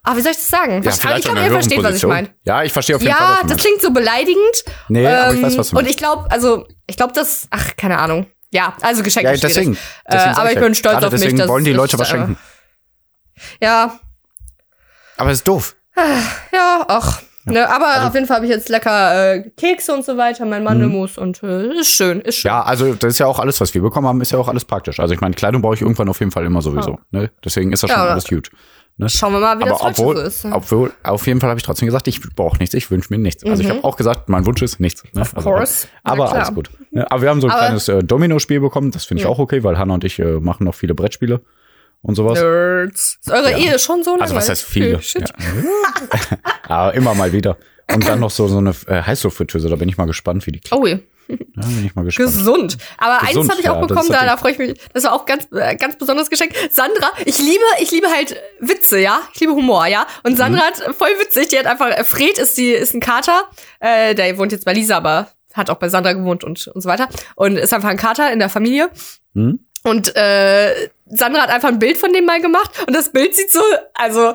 [0.04, 0.82] Ah, wie soll ich das sagen?
[0.84, 2.10] Ja, vielleicht ich glaube, ihr versteht, höheren was ich Position.
[2.12, 2.30] meine.
[2.44, 3.66] Ja, ich verstehe auf jeden Fall, Ja, was du das meinst.
[3.66, 4.64] klingt so beleidigend.
[4.90, 5.92] Nee, aber ich weiß, Ähm, was du Und meinst.
[5.92, 8.26] ich glaube, also, ich glaube, das, ach, keine Ahnung.
[8.52, 9.74] Ja, also Geschenke Ja, deswegen.
[9.76, 9.78] Äh,
[10.12, 10.62] deswegen sag aber ich ja.
[10.62, 12.38] bin stolz Gerade auf mich, deswegen wollen die Leute was äh, schenken.
[13.62, 14.00] Ja,
[15.18, 15.76] Aber es ist doof.
[16.54, 17.22] ja, ach.
[17.46, 20.46] Ne, aber Also auf jeden Fall habe ich jetzt lecker äh, Kekse und so weiter,
[20.46, 22.52] mein Mandelmus und äh, ist schön, ist schön.
[22.52, 22.56] Mhm.
[22.58, 24.64] Ja, also das ist ja auch alles, was wir bekommen haben, ist ja auch alles
[24.64, 25.00] praktisch.
[25.00, 27.00] Also ich meine, Kleidung brauche ich irgendwann auf jeden Fall immer sowieso.
[27.10, 27.32] Ne?
[27.44, 28.52] Deswegen ist das Ja, schon alles gut.
[29.02, 29.10] Ne?
[29.10, 30.46] Schauen wir mal, wie Aber das obwohl, so ist.
[30.46, 33.44] obwohl, auf jeden Fall habe ich trotzdem gesagt, ich brauche nichts, ich wünsche mir nichts.
[33.44, 35.04] Also ich habe auch gesagt, mein Wunsch ist nichts.
[35.14, 35.22] Ne?
[35.22, 35.42] Of Mhm.
[35.42, 35.88] course.
[36.04, 36.70] Na aber alles gut.
[36.92, 37.10] Ne?
[37.10, 39.30] Aber wir haben so ein Aber- kleines äh, Domino-Spiel bekommen, das finde ich Ja.
[39.32, 41.42] auch okay, weil Hannah und ich äh, machen noch viele Brettspiele
[42.04, 42.40] und sowas.
[42.40, 43.18] Nerds.
[43.22, 43.58] Ist eure Ja.
[43.58, 44.22] Ehe schon so lange?
[44.22, 45.00] Also was heißt viele?
[45.02, 45.26] Ja.
[46.68, 47.58] Aber immer mal wieder.
[47.93, 50.60] Und dann noch so, so eine äh, Heißluftfritteuse, da bin ich mal gespannt, wie die
[50.60, 50.82] klappt.
[50.82, 50.99] Oh, ja.
[51.27, 52.27] Da bin ich mal gespannt.
[52.30, 52.77] gesund.
[52.97, 54.80] Aber Gesund, eins habe ich auch ja, bekommen, da, da freue ich mich.
[54.93, 56.51] Das war auch ganz, äh, ganz besonderes Geschenk.
[56.71, 59.21] Sandra, ich liebe, ich liebe halt Witze, ja.
[59.34, 60.06] Ich liebe Humor, ja.
[60.23, 60.65] Und Sandra Mhm.
[60.65, 63.43] hat voll witzig, die hat einfach, äh, Fred ist die, ist ein Kater,
[63.80, 66.89] äh, der wohnt jetzt bei Lisa, aber hat auch bei Sandra gewohnt und, und so
[66.89, 67.08] weiter.
[67.36, 68.89] Und ist einfach ein Kater in der Familie.
[69.34, 69.60] Hm?
[69.84, 73.51] Und äh, Sandra hat einfach ein Bild von dem mal gemacht und das Bild sieht
[73.51, 73.62] so,
[73.93, 74.34] also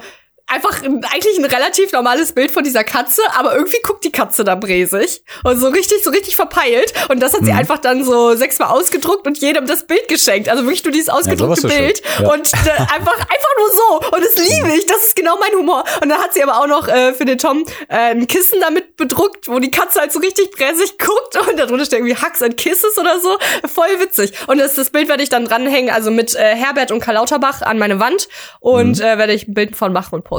[0.48, 4.44] einfach ein, eigentlich ein relativ normales Bild von dieser Katze, aber irgendwie guckt die Katze
[4.44, 6.92] da bräsig und so richtig, so richtig verpeilt.
[7.08, 7.58] Und das hat sie Mhm.
[7.58, 10.48] einfach dann so sechsmal ausgedruckt und jedem das Bild geschenkt.
[10.48, 11.70] Also wirklich nur dieses ausgedruckte schön.
[11.78, 12.02] Bild.
[12.20, 12.32] Ja.
[12.32, 14.16] Und äh, einfach, einfach nur so.
[14.16, 14.86] Und das liebe ich.
[14.86, 15.84] Das ist genau mein Humor.
[16.00, 18.96] Und dann hat sie aber auch noch äh, für den Tom äh, ein Kissen damit
[18.96, 21.36] bedruckt, wo die Katze halt so richtig bräsig guckt.
[21.48, 23.36] Und darunter steht irgendwie Hugs and Kisses oder so.
[23.68, 24.32] Voll witzig.
[24.46, 27.62] Und das, das Bild werde ich dann dranhängen, also mit äh, Herbert und Karl Lauterbach
[27.62, 28.28] an meine Wand.
[28.60, 30.35] Und äh, werde ich ein Bild von machen und posten.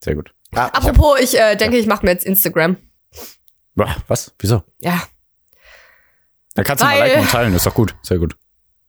[0.00, 0.32] Sehr gut.
[0.54, 2.76] Ah, ich hab, Apropos, ich äh, denke, ich mache mir jetzt Instagram.
[3.74, 4.32] Was?
[4.38, 4.62] Wieso?
[4.80, 5.02] Ja.
[6.54, 7.94] Da kannst du mal Weil- liken und teilen, ist doch gut.
[8.02, 8.36] Sehr gut.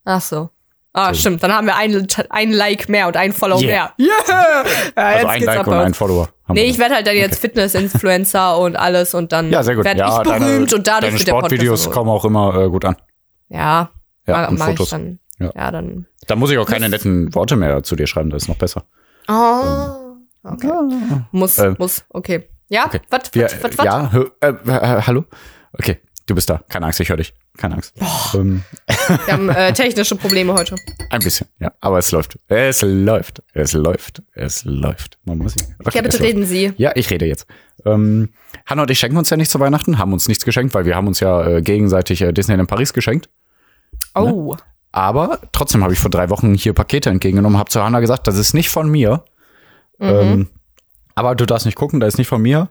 [0.05, 0.49] Ach so.
[0.93, 1.19] Ah, Sehr gut.
[1.19, 1.43] stimmt.
[1.43, 3.93] Dann haben wir ein, ein Like mehr und ein Follow Yeah.
[3.97, 4.07] mehr.
[4.07, 4.13] Yeah!
[4.27, 4.63] Ja,
[4.95, 5.93] Also jetzt ein geht's Like und ein.
[5.93, 6.29] Follower.
[6.47, 6.69] haben Nee, wir.
[6.69, 9.83] ich werde halt dann jetzt Fitness-Influencer und alles und dann ja, sehr gut.
[9.83, 12.55] werde ja, ich berühmt deine, und dadurch deine wird der Sportvideos so- kommen auch immer
[12.63, 12.95] äh, gut an.
[13.49, 13.91] Ja,
[14.25, 14.87] Ja, mach Fotos.
[14.87, 15.19] ich dann.
[15.39, 15.51] Ja.
[15.55, 16.07] Ja, dann.
[16.27, 18.85] Da muss ich auch keine netten Worte mehr zu dir schreiben, das ist noch besser.
[19.27, 20.06] Oh.
[20.53, 20.71] Okay.
[21.31, 22.49] Muss, Ähm, muss, okay.
[22.69, 22.99] Ja, Okay.
[23.09, 25.23] was, was, was, ja, äh, äh, hallo?
[25.73, 26.61] Okay, du bist da.
[26.69, 27.33] Keine Angst, ich höre dich.
[27.57, 27.93] Keine Angst.
[28.35, 28.63] Ähm,
[29.25, 30.75] Wir haben äh, technische Probleme heute.
[31.09, 31.71] ein bisschen, ja.
[31.81, 32.37] Aber es läuft.
[32.47, 33.41] Es läuft.
[33.53, 34.21] Es läuft.
[34.33, 35.17] Es läuft.
[35.25, 35.55] Man muss.
[35.79, 36.23] Okay, Ja, bitte es läuft.
[36.23, 36.73] reden Sie.
[36.77, 37.45] Ja, ich rede jetzt.
[37.85, 38.29] Ähm,
[38.65, 40.95] Hanna und ich schenken uns ja nichts zu Weihnachten, haben uns nichts geschenkt, weil wir
[40.95, 43.29] haben uns ja äh, gegenseitig äh, Disneyland Paris geschenkt.
[44.13, 44.55] Oh.
[44.91, 48.37] Aber trotzdem habe ich vor drei Wochen hier Pakete entgegengenommen, habe zu Hanna gesagt, das
[48.37, 49.23] ist nicht von mir.
[49.99, 50.47] Ähm,
[51.15, 52.69] aber du darfst nicht gucken, das ist nicht von mir.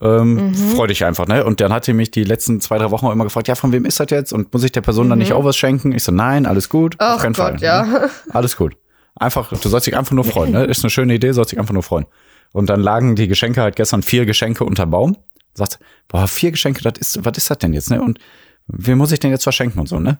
[0.00, 1.44] Ähm, Freu dich einfach, ne?
[1.44, 3.72] Und dann hat sie mich die letzten zwei, drei Wochen auch immer gefragt, ja, von
[3.72, 4.32] wem ist das jetzt?
[4.32, 5.92] Und muss ich der Person dann nicht auch was schenken?
[5.92, 6.94] Ich so, nein, alles gut.
[7.00, 7.60] auf Ach keinen Gott, Fall.
[7.60, 7.82] ja.
[7.84, 8.10] Ne?
[8.30, 8.76] Alles gut.
[9.16, 10.64] Einfach, du sollst dich einfach nur freuen, ne?
[10.64, 12.06] Ist eine schöne Idee, sollst dich einfach nur freuen.
[12.52, 15.16] Und dann lagen die Geschenke halt gestern vier Geschenke unter Baum.
[15.54, 18.00] Sagt, boah, vier Geschenke, das ist, was ist das denn jetzt, ne?
[18.00, 18.20] Und
[18.68, 20.18] wem muss ich denn jetzt was schenken und so, ne?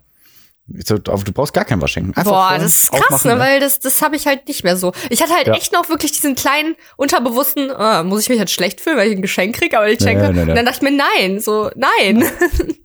[0.85, 2.11] So, du brauchst gar kein was schenken.
[2.15, 3.39] Einfach Boah, das ist krass, aufmachen, ne?
[3.39, 4.93] Weil das, das habe ich halt nicht mehr so.
[5.09, 5.55] Ich hatte halt Ja.
[5.55, 9.17] echt noch wirklich diesen kleinen unterbewussten, ah, muss ich mich halt schlecht fühlen, weil ich
[9.17, 10.25] ein Geschenk krieg, aber ich schenke.
[10.33, 10.51] Nee, nee.
[10.51, 12.25] Und dann dachte ich mir, nein, so, nein.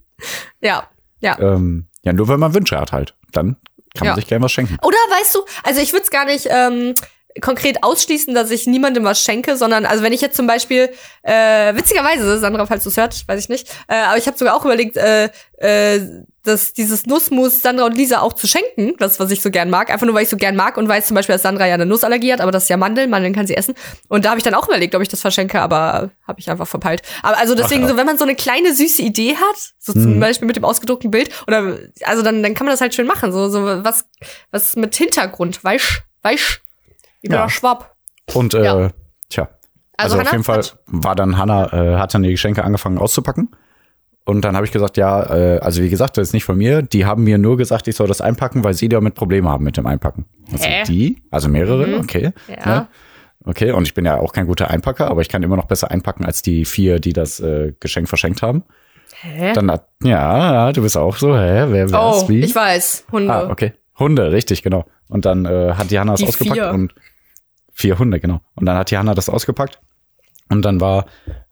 [0.60, 0.88] ja,
[1.20, 1.38] ja.
[1.38, 3.14] Ähm, ja, nur wenn man Wünsche hat halt.
[3.32, 3.56] Dann
[3.94, 4.10] kann Ja.
[4.12, 4.76] man sich gerne was schenken.
[4.82, 6.94] Oder weißt du, also ich würde es gar nicht ähm,
[7.40, 10.90] konkret ausschließen, dass ich niemandem was schenke, sondern also wenn ich jetzt zum Beispiel,
[11.22, 14.54] äh, witzigerweise, Sandra, falls du es hört, weiß ich nicht, äh, aber ich habe sogar
[14.56, 16.00] auch überlegt, äh, äh,
[16.44, 19.90] dass dieses Nussmus Sandra und Lisa auch zu schenken, das, was ich so gern mag,
[19.90, 21.86] einfach nur, weil ich so gern mag und weiß zum Beispiel, dass Sandra ja eine
[21.86, 23.74] Nussallergie hat, aber das ist ja Mandeln, Mandeln kann sie essen.
[24.08, 26.68] Und da habe ich dann auch überlegt, ob ich das verschenke, aber habe ich einfach
[26.68, 27.00] verpeilt.
[27.22, 27.92] Aber also deswegen, Ach ja.
[27.94, 30.02] so wenn man so eine kleine süße Idee hat, so Mhm.
[30.02, 33.06] zum Beispiel mit dem ausgedruckten Bild, oder also dann, dann kann man das halt schön
[33.06, 33.32] machen.
[33.32, 34.04] So, so was,
[34.50, 36.60] was mit Hintergrund, weißt weißt
[37.24, 37.46] Ich bin Ja.
[37.46, 37.96] auch Schwab.
[38.34, 38.90] Und äh, Ja.
[39.30, 39.48] tja.
[39.96, 43.48] Also Also, auf jeden Fall war dann Hanna, äh, hat dann die Geschenke angefangen auszupacken.
[44.26, 46.82] Und dann habe ich gesagt, ja, äh, also wie gesagt, das ist nicht von mir.
[46.82, 49.78] Die haben mir nur gesagt, ich soll das einpacken, weil sie damit Probleme haben mit
[49.78, 50.26] dem Einpacken.
[50.52, 50.82] Also Hä?
[50.86, 52.32] die, also mehrere, okay.
[52.48, 52.66] Ja.
[52.66, 52.88] Ne?
[53.46, 55.90] Okay, und ich bin ja auch kein guter Einpacker, aber ich kann immer noch besser
[55.90, 58.64] einpacken als die vier, die das äh, Geschenk verschenkt haben.
[59.22, 59.52] Hä?
[59.54, 62.40] Dann hat, ja, du bist auch so, hä, wer, wer oh, ist wie?
[62.40, 63.06] ich weiß.
[63.12, 63.32] Hunde.
[63.32, 63.72] Ah, okay.
[63.98, 64.84] Hunde, richtig, genau.
[65.08, 66.70] Und dann äh, hat die Hanna das Die ausgepackt vier.
[66.70, 66.94] und
[67.74, 68.40] vier Hunde, genau.
[68.54, 69.80] Und dann hat die Hanna das ausgepackt
[70.50, 71.06] und dann war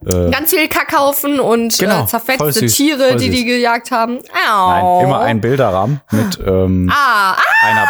[0.04, 4.18] äh, Ganz viel Kackhaufen und Genau, äh, zerfetzte süß, Tiere, die die gejagt haben.
[4.50, 4.70] Au.
[4.70, 7.88] nein, immer ein Bilderrahmen mit ähm, Ah, ah, einer.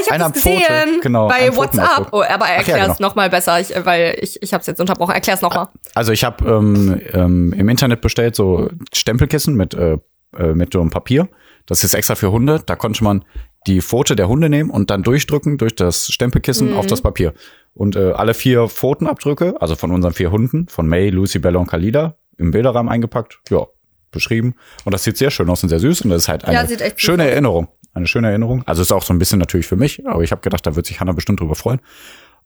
[0.00, 0.60] ich habe einer das gesehen.
[0.60, 2.08] Pfote, genau, Bei WhatsApp.
[2.12, 3.08] Oh, aber Ach ja, erklär's genau.
[3.08, 5.14] noch mal besser, ich, weil ich, ich habe es jetzt unterbrochen.
[5.14, 5.68] Erklär's noch mal.
[5.94, 9.98] Also ich habe ähm, ähm, im Internet bestellt so Stempelkissen mit äh,
[10.36, 11.28] äh, mit so einem Papier.
[11.66, 12.60] Das ist extra für Hunde.
[12.64, 13.24] Da konnte man
[13.66, 17.34] die Pfote der Hunde nehmen und dann durchdrücken durch das Stempelkissen auf das Papier.
[17.74, 21.66] Und äh, alle vier Pfotenabdrücke, also von unseren vier Hunden, von May, Lucy, Bella und
[21.66, 23.40] Kalida, im Bilderrahmen eingepackt.
[23.50, 23.66] Ja,
[24.10, 24.54] beschrieben.
[24.84, 26.02] Und das sieht sehr schön aus und sehr süß.
[26.02, 27.28] Und das ist halt eine Ja, schöne.
[27.30, 27.68] Erinnerung.
[27.92, 28.62] Eine schöne Erinnerung.
[28.66, 30.86] Also ist auch so ein bisschen natürlich für mich, aber ich habe gedacht, da wird
[30.86, 31.80] sich Hannah bestimmt drüber freuen.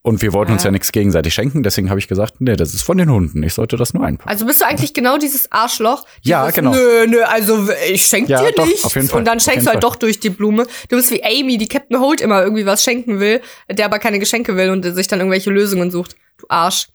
[0.06, 0.68] Und wir wollten uns Ja.
[0.68, 3.42] ja nichts gegenseitig schenken, deswegen habe ich gesagt, nee, das ist von den Hunden.
[3.42, 4.28] Ich sollte das nur einpacken.
[4.28, 6.04] Also bist du eigentlich genau dieses Arschloch?
[6.20, 6.72] Ja, dieses, genau.
[6.74, 8.84] Nö, nö, also ich schenk Ja, dir doch, nichts.
[8.84, 9.90] auf jeden Fall, Und dann schenkst du halt Fall.
[9.90, 10.66] doch durch die Blume.
[10.90, 13.40] Du bist wie Amy, die Captain Holt immer irgendwie was schenken will,
[13.70, 16.16] der aber keine Geschenke will und sich dann irgendwelche Lösungen sucht.
[16.36, 16.88] Du Arsch.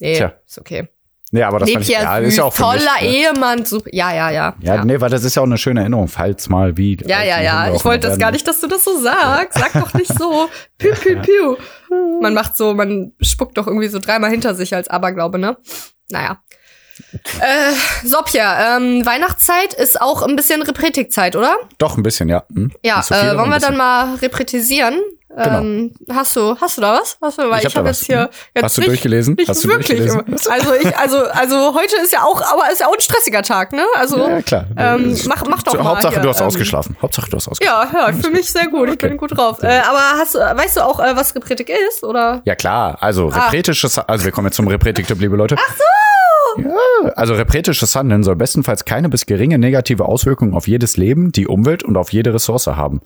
[0.00, 0.34] Nee, Tja.
[0.44, 0.88] ist okay.
[1.32, 3.16] Nee, aber das fand ich, ja, ist ja auch toller mich, ne?
[3.16, 3.64] Ehemann.
[3.64, 3.90] Super.
[3.92, 4.54] Ja, ja, ja.
[4.60, 6.96] Ja, nee, weil das ist ja auch eine schöne Erinnerung, falls mal wie.
[7.04, 7.74] Ja, ja, ja.
[7.74, 9.58] Ich wollte das gar nicht, dass du das so sagst.
[9.58, 10.48] Sag doch nicht so.
[10.78, 11.56] Piu, piu, piu.
[12.20, 15.56] Man macht so, man spuckt doch irgendwie so dreimal hinter sich als Aberglaube, ne?
[16.10, 16.38] Naja.
[18.04, 21.56] Sopja, ähm, Weihnachtszeit ist auch ein bisschen Repretikzeit, oder?
[21.78, 22.44] Doch, ein bisschen, ja.
[22.52, 22.72] Hm?
[22.84, 25.00] Ja, so viel, äh, wollen wir dann mal repretisieren?
[25.28, 25.58] Genau.
[25.58, 27.18] Ähm, hast du, hast du da was?
[27.20, 29.34] Hast du, weil Ich ich, hab habe jetzt hier jetzt Hast du nicht, durchgelesen?
[29.34, 29.98] Nicht Hast du wirklich.
[29.98, 30.50] durchgelesen?
[30.50, 33.72] Also ich, also, also heute ist ja auch, aber ist ja auch ein stressiger Tag,
[33.72, 33.84] ne?
[33.96, 34.64] Also Ja, klar.
[34.78, 35.84] Ähm, Äh, mach, mach doch so, mal.
[35.90, 36.96] Hauptsache, du hast ähm, ausgeschlafen.
[37.02, 37.90] Hauptsache, du hast ausgeschlafen.
[37.94, 38.88] Ja, ja, für mich sehr gut.
[38.88, 39.62] Ich bin gut drauf.
[39.62, 42.40] Äh, aber hast, du- weißt du auch, äh, was Repretik ist, oder?
[42.46, 43.44] Ja klar, also Ah.
[43.46, 45.56] repretisches, also wir kommen jetzt zum Repretik-Tipp, liebe Leute.
[45.58, 45.82] Ach so!
[46.58, 51.46] Ja, also repretisches Handeln soll bestenfalls keine bis geringe negative Auswirkungen auf jedes Leben, die
[51.46, 53.00] Umwelt und auf jede Ressource haben.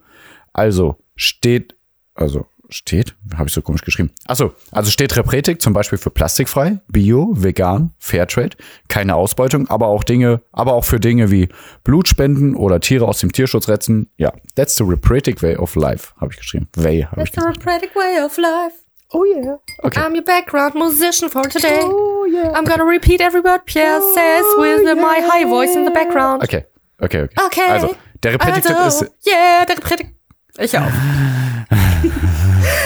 [0.53, 1.75] Also steht,
[2.15, 4.11] also steht, habe ich so komisch geschrieben.
[4.27, 9.87] Ach so, also steht Repretik zum Beispiel für plastikfrei, bio, vegan, Fairtrade, keine Ausbeutung, aber
[9.87, 11.49] auch Dinge, aber auch für Dinge wie
[11.83, 14.09] Blutspenden oder Tiere aus dem Tierschutz retten.
[14.17, 16.69] Ja, that's the Repretic way of life, habe ich geschrieben.
[16.75, 17.65] Way habe ich It's the gesagt.
[17.65, 18.75] Repretic way of life.
[19.13, 19.57] Oh yeah.
[19.83, 19.99] Okay.
[19.99, 21.81] I'm your background musician for today.
[21.83, 22.51] Oh yeah.
[22.55, 26.43] I'm gonna repeat every word Pierre says with my high voice in the background.
[26.43, 26.65] Okay,
[27.01, 27.45] okay, okay.
[27.45, 27.69] Okay.
[27.69, 30.15] Also, der Repretik-Tipp Also, ist yeah, der Repretik.
[30.57, 30.91] Ich auch.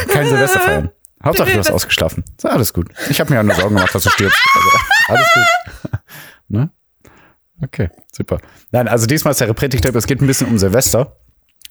[0.08, 0.91] kein Silvester feiern.
[1.23, 2.23] Hauptsache, du hast ausgeschlafen.
[2.39, 2.89] So, alles gut.
[3.10, 4.38] Ich habe mir ja nur Sorgen gemacht, dass du stirbst.
[4.55, 4.69] Also,
[5.08, 5.99] alles gut.
[6.49, 6.69] ne?
[7.63, 8.39] Okay, super.
[8.71, 11.17] Nein, also diesmal ist der Repretik-Tipp, es geht ein bisschen um Silvester.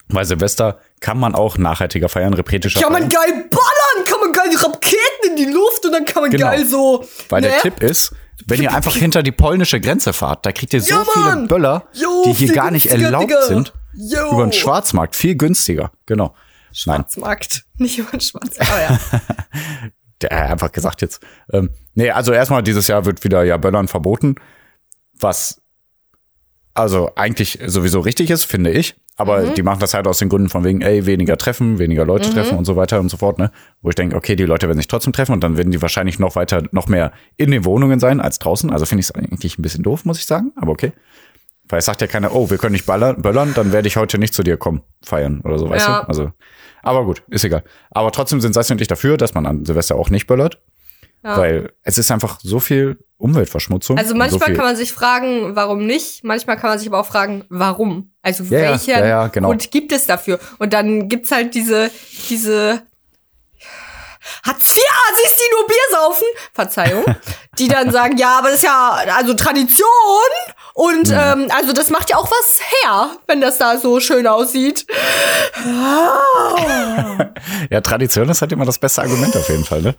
[0.08, 3.28] Weil Silvester kann man auch nachhaltiger feiern, repretischer Kann man feiern.
[3.30, 6.46] geil ballern, kann man geil die Raketen in die Luft und dann kann man Genau.
[6.46, 7.04] geil so.
[7.30, 7.56] Weil der ne?
[7.62, 8.14] Tipp ist,
[8.46, 11.46] wenn ihr einfach hinter die polnische Grenze fahrt, da kriegt ihr so Ja, viele.
[11.46, 13.42] Böller, Jo, die hier gar nicht erlaubt Digga.
[13.46, 14.32] sind, Jo.
[14.32, 15.16] über den Schwarzmarkt.
[15.16, 15.90] Viel günstiger.
[16.06, 16.34] Genau.
[16.86, 17.00] Nein.
[17.00, 18.58] Schwarzmarkt, nicht über den Schwarz.
[18.58, 18.98] Aber ja.
[20.20, 21.22] der einfach gesagt jetzt.
[21.52, 24.34] Ähm, nee, also erstmal dieses Jahr wird wieder ja Böllern verboten,
[25.18, 25.62] was
[26.74, 28.94] also eigentlich sowieso richtig ist, finde ich.
[29.16, 29.54] Aber Mhm.
[29.54, 32.34] die machen das halt aus den Gründen von wegen, ey, weniger treffen, weniger Leute Mhm.
[32.34, 33.52] treffen und so weiter und so fort, ne?
[33.80, 36.18] Wo ich denke, okay, die Leute werden sich trotzdem treffen und dann werden die wahrscheinlich
[36.18, 38.70] noch weiter, noch mehr in den Wohnungen sein als draußen.
[38.70, 40.92] Also finde ich es eigentlich ein bisschen doof, muss ich sagen, aber okay.
[41.68, 44.18] Weil es sagt ja keiner, oh, wir können nicht ballern, böllern, dann werde ich heute
[44.18, 46.00] nicht zu dir kommen, feiern oder so, weißt Ja.
[46.02, 46.08] du?
[46.08, 46.32] Also,
[46.82, 47.62] aber gut, ist egal.
[47.92, 50.60] Aber trotzdem sind Sassi und ich dafür, dass man an Silvester auch nicht böllert.
[51.24, 51.38] Ja.
[51.38, 53.96] Weil es ist einfach so viel Umweltverschmutzung.
[53.96, 56.22] Also manchmal so kann man sich fragen, warum nicht.
[56.22, 58.12] Manchmal kann man sich aber auch fragen, warum.
[58.20, 59.48] Also Ja, ja, welchen ja, ja, genau.
[59.48, 60.38] Grund gibt es dafür?
[60.58, 61.90] Und dann gibt's halt diese,
[62.28, 62.82] diese
[64.46, 64.82] Hartz IV
[65.12, 67.04] Assis, die nur Bier saufen, Verzeihung,
[67.58, 69.84] die dann sagen, ja, aber das ist ja also Tradition
[70.74, 71.14] und Mhm.
[71.18, 74.86] ähm, also das macht ja auch was her, wenn das da so schön aussieht.
[77.70, 79.94] Ja, Tradition ist halt immer das beste Argument auf jeden Fall, ne?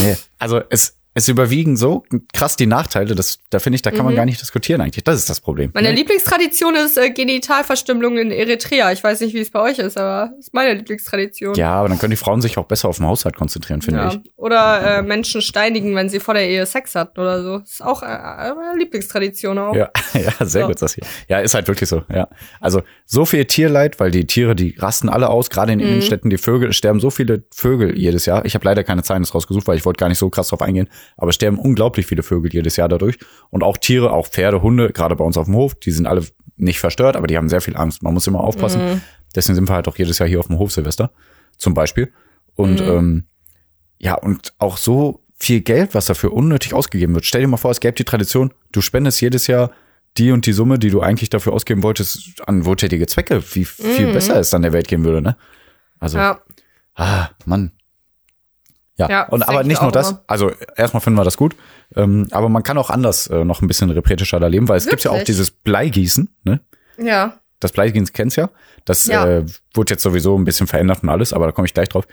[0.00, 4.04] Nee, also es, es überwiegen so krass die Nachteile, das, da finde ich, da kann
[4.04, 5.04] man gar nicht diskutieren eigentlich.
[5.04, 5.66] Das ist das Problem.
[5.68, 5.72] Mhm.
[5.74, 5.94] Meine ne?
[5.94, 8.90] Lieblingstradition ist äh, Genitalverstümmelung in Eritrea.
[8.92, 11.54] Ich weiß nicht, wie es bei euch ist, aber das ist meine Lieblingstradition.
[11.54, 14.08] Ja, aber dann können die Frauen sich auch besser auf den Haushalt konzentrieren, finde Ja.
[14.08, 14.20] ich.
[14.36, 17.58] Oder äh, Menschen steinigen, wenn sie vor der Ehe Sex hatten oder so.
[17.60, 19.74] Das ist auch äh, eine Lieblingstradition auch.
[19.74, 20.66] Ja, ja, sehr So.
[20.68, 21.04] gut, das hier.
[21.28, 22.28] Ja, ist halt wirklich so, ja.
[22.60, 25.84] Also so viel Tierleid, weil die Tiere, die rasten alle aus, gerade in Mhm.
[25.86, 28.44] Innenstädten, die Vögel, es sterben so viele Vögel jedes Jahr.
[28.44, 30.88] Ich habe leider keine Zahlen rausgesucht, weil ich wollte gar nicht so krass drauf eingehen,
[31.16, 33.18] aber es sterben unglaublich viele Vögel jedes Jahr dadurch.
[33.50, 36.22] Und auch Tiere, auch Pferde, Hunde, gerade bei uns auf dem Hof, die sind alle
[36.56, 38.02] nicht verstört, aber die haben sehr viel Angst.
[38.02, 38.82] Man muss immer aufpassen.
[38.84, 39.00] Mhm.
[39.34, 41.10] Deswegen sind wir halt auch jedes Jahr hier auf dem Hof Silvester,
[41.56, 42.12] zum Beispiel.
[42.54, 42.88] Und Mhm.
[42.92, 43.24] ähm,
[43.98, 47.24] ja, und auch so viel Geld, was dafür unnötig ausgegeben wird.
[47.24, 49.72] Stell dir mal vor, es gäbe die Tradition, du spendest jedes Jahr
[50.16, 53.42] die und die Summe, die du eigentlich dafür ausgeben wolltest, an wohltätige Zwecke.
[53.54, 55.36] Wie viel besser es dann der Welt gehen würde, ne?
[55.98, 56.22] Also, Mhm.
[56.22, 56.38] Ja.
[56.94, 57.72] ah, Mann.
[58.96, 60.24] Ja, Ja, und aber nicht nur das, immer.
[60.28, 61.56] also erstmal finden wir das gut,
[61.96, 64.86] ähm, aber man kann auch anders äh, noch ein bisschen repretischer da leben, weil es
[64.86, 65.26] gibt ja auch Wirklich?
[65.26, 66.60] dieses Bleigießen, ne?
[66.96, 67.38] Ja.
[67.60, 68.50] Das Bleigießen kennst ja.
[68.84, 69.26] Das Ja.
[69.26, 72.04] äh, wurde jetzt sowieso ein bisschen verändert und alles, aber da komme ich gleich drauf.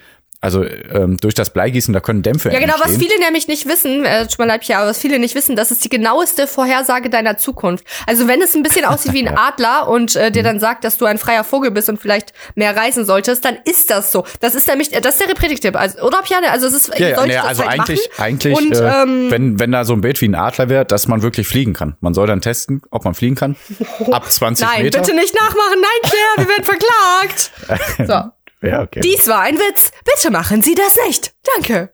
[0.43, 3.11] Also ähm, durch das Bleigießen, da können Dämpfe Ja, genau, was entstehen.
[3.11, 5.69] viele nämlich nicht wissen, äh, tut mir leid, ja, aber was viele nicht wissen, das
[5.69, 7.85] ist die genaueste Vorhersage deiner Zukunft.
[8.07, 10.33] Also wenn es ein bisschen aussieht wie ein Adler und äh, Mhm.
[10.33, 13.55] dir dann sagt, dass du ein freier Vogel bist und vielleicht mehr reisen solltest, dann
[13.65, 14.25] ist das so.
[14.39, 15.75] Das ist nämlich, das ist der Reprädiktipp.
[15.75, 18.23] Also, oder Piane, also es ist, Ja, ja, nee, also halt eigentlich, machen.
[18.23, 21.07] eigentlich, Und, äh, ähm, wenn, wenn da so ein Bild wie ein Adler wäre, dass
[21.07, 21.97] man wirklich fliegen kann.
[21.99, 23.57] Man soll dann testen, ob man fliegen kann.
[24.11, 25.01] Ab 20 Nein, Meter.
[25.01, 25.75] bitte nicht nachmachen.
[25.79, 27.50] Nein, Claire, wir werden verklagt.
[27.97, 28.67] So.
[28.67, 28.99] Ja, okay.
[29.01, 29.91] Dies war ein Witz.
[30.05, 31.33] Bitte machen Sie das nicht.
[31.55, 31.89] Danke.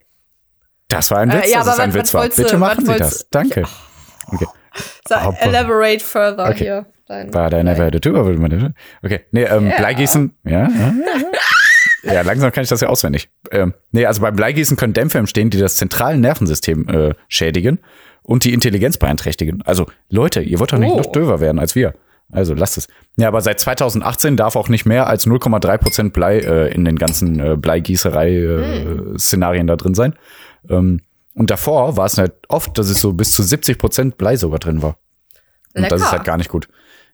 [0.90, 2.28] das war ein Witz, Äh, ja, dass aber es ein Witz war.
[2.30, 3.28] Bitte machen Sie das.
[3.30, 3.64] Danke.
[4.28, 4.46] Okay.
[5.08, 6.58] So, elaborate further Okay.
[6.58, 6.86] hier.
[7.08, 10.52] Dein, War der never had a tour, würde man das- Okay, nee, ähm, Bleigießen, ja,
[10.52, 10.68] ja,
[12.04, 12.14] ja.
[12.14, 13.30] Ja, langsam kann ich das ja auswendig.
[13.52, 17.80] Ähm, nee, also beim Bleigießen können Dämpfe entstehen, die das zentrale Nervensystem äh, schädigen
[18.24, 19.62] und die Intelligenz beeinträchtigen.
[19.66, 20.98] Also Leute, ihr wollt doch nicht Oh.
[20.98, 21.94] noch döver werden als wir.
[22.32, 22.88] Also lasst es.
[23.18, 26.98] Ja, aber seit 2018 darf auch nicht mehr als 0,3 Prozent Blei äh, in den
[26.98, 30.16] ganzen äh, Bleigießerei-Szenarien da drin sein.
[30.70, 31.02] Ähm,
[31.34, 34.60] Und davor war es halt oft, dass es so bis zu 70 Prozent Blei sogar
[34.60, 34.98] drin war.
[35.76, 36.68] Und das ist halt gar nicht gut.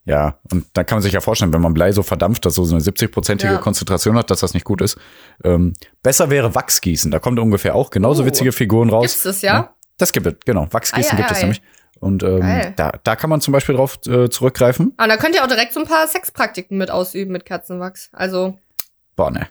[0.06, 2.63] Ja, und da kann man sich ja vorstellen, wenn man Blei so verdampft, dass so
[2.63, 3.58] eine 70-prozentige Ja.
[3.58, 4.97] Konzentration hat, dass das nicht gut ist.
[5.45, 7.10] Ähm, besser wäre Wachsgießen.
[7.12, 8.26] Da kommt ungefähr auch genauso Oh.
[8.26, 9.04] witzige Figuren raus.
[9.12, 9.76] Gibt's das, ja?
[9.97, 10.67] Das gibt es, genau.
[10.71, 11.62] Wachsgießen Ei, ei, gibt es nämlich.
[12.03, 14.93] Und ähm, da, da kann man zum Beispiel drauf äh, zurückgreifen.
[14.97, 18.09] Ah, da könnt ihr auch direkt so ein paar Sexpraktiken mit ausüben mit Kerzenwachs.
[18.13, 18.57] Also,
[19.15, 19.47] Boah, ne,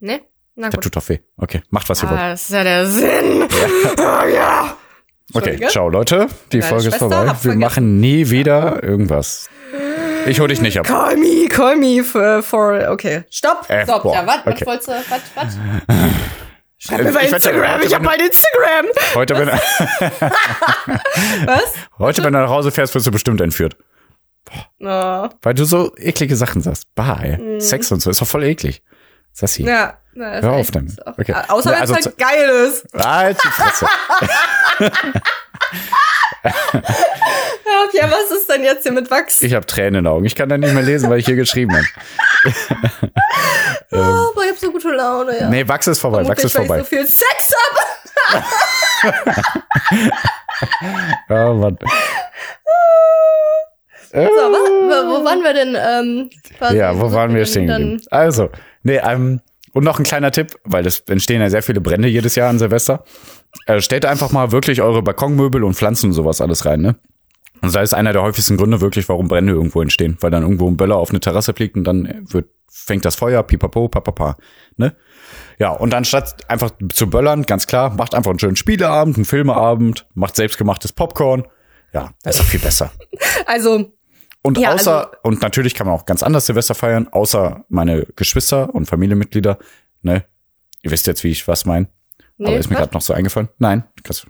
[0.00, 0.20] ne?
[0.56, 0.82] Na gut.
[0.82, 1.18] tut doch weh.
[1.36, 2.18] Okay, macht was ihr wollt.
[2.20, 3.48] Ah, das ist ja der Sinn.
[3.98, 4.76] Ah, ja.
[5.34, 6.26] Okay, ciao Leute.
[6.52, 7.16] Die Deine Folge ist Schwester vorbei.
[7.16, 7.58] hat Wir vergessen.
[7.60, 9.48] machen nie wieder irgendwas.
[10.26, 10.86] Ich hol dich nicht ab.
[10.86, 13.24] Call me, call me for, for okay.
[13.30, 14.02] Stopp, Äh, stopp.
[14.04, 14.66] boah, ja, was, was okay.
[14.66, 15.58] wolltest du, was, was?
[16.78, 18.86] Schreib Äh, mir bei ich werd- Instagram, ich hab wenn- mein Instagram.
[19.14, 19.48] Heute, wenn,
[21.46, 21.74] Was?
[21.98, 23.76] heute, wenn du nach Hause fährst, wirst du bestimmt entführt.
[24.80, 25.28] Oh.
[25.42, 26.86] Weil du so eklige Sachen sagst.
[26.94, 27.60] Bah, ey.
[27.60, 28.82] Sex und so ist doch voll eklig.
[29.32, 29.64] Sassi.
[29.64, 29.98] Ja.
[30.14, 30.96] na, ist Hör auf damit.
[31.06, 31.34] Okay.
[31.48, 32.86] Außer Ja, wenn es also halt geil ist.
[32.94, 33.86] Halt die Fresse.
[37.94, 39.42] Ja, was ist denn jetzt hier mit Wachs?
[39.42, 40.24] Ich habe Tränen in den Augen.
[40.24, 41.86] Ich kann da nicht mehr lesen, weil ich hier geschrieben habe.
[43.92, 45.48] oh, aber ich hab so gute Laune, ja.
[45.48, 46.26] Nee, Wachs ist vorbei.
[46.26, 46.78] Wachs ist vorbei.
[46.78, 47.54] ich so viel Sex
[48.32, 48.44] hab.
[51.30, 51.78] Oh, Mann.
[54.10, 55.76] So, wa- wo, waren wir denn?
[55.78, 56.30] Ähm,
[56.76, 58.02] Ja, wo waren wir stehen geblieben?
[58.10, 58.50] Also,
[58.82, 59.40] nee, ähm,
[59.72, 62.58] und noch ein kleiner Tipp, weil es entstehen ja sehr viele Brände jedes Jahr an
[62.58, 63.04] Silvester.
[63.66, 66.96] Äh, stellt einfach mal wirklich eure Balkonmöbel und Pflanzen und sowas alles rein, ne?
[67.60, 70.68] Und das ist einer der häufigsten Gründe wirklich, warum Brände irgendwo entstehen, weil dann irgendwo
[70.68, 74.36] ein Böller auf eine Terrasse fliegt und dann wird, fängt das Feuer, pipapo, papapa,
[74.76, 74.94] ne?
[75.58, 80.06] Ja, und anstatt einfach zu böllern, ganz klar, macht einfach einen schönen Spieleabend, einen Filmeabend,
[80.14, 81.46] macht selbstgemachtes Popcorn.
[81.92, 82.92] Ja, das ist viel besser.
[83.46, 83.92] Also,
[84.42, 88.06] Und Ja, außer, also- und natürlich kann man auch ganz anders Silvester feiern, außer meine
[88.16, 89.58] Geschwister und Familienmitglieder,
[90.02, 90.24] ne?
[90.82, 91.88] Ihr wisst jetzt, wie ich was meine.
[92.36, 93.48] Nee, aber ist mir gerade noch so eingefallen.
[93.58, 94.26] Nein, kannst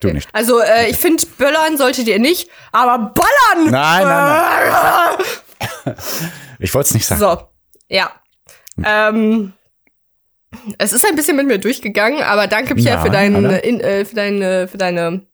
[0.00, 0.28] du nicht.
[0.32, 3.70] also äh, ich finde, böllern solltet ihr nicht, aber ballern!
[3.70, 5.22] Nein, nein,
[5.84, 5.94] nein.
[6.60, 7.20] Ich wollte es nicht sagen.
[7.20, 7.42] So,
[7.88, 8.10] ja.
[8.84, 9.52] Ähm,
[10.78, 13.56] es ist ein bisschen mit mir durchgegangen, aber danke Pierre Ja, für deinen, Anna.
[13.58, 15.26] in, äh, für deine, für deine,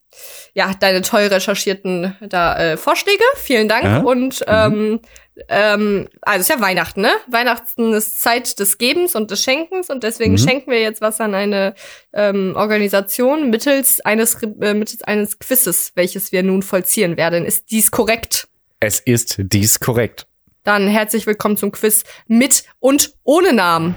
[0.54, 3.22] ja, deine toll recherchierten da äh, Vorschläge.
[3.36, 3.98] Vielen Dank Ja.
[4.00, 5.00] und ähm,
[5.48, 7.10] ähm, also es ist ja Weihnachten, ne?
[7.28, 10.38] Weihnachten ist Zeit des Gebens und des Schenkens und deswegen Mhm.
[10.38, 11.74] schenken wir jetzt was an eine
[12.12, 17.44] ähm, Organisation mittels eines äh, mittels eines Quizzes, welches wir nun vollziehen werden.
[17.44, 18.46] Ist dies korrekt?
[18.78, 20.26] Es ist dies korrekt.
[20.62, 23.94] Dann herzlich willkommen zum Quiz mit und ohne Namen.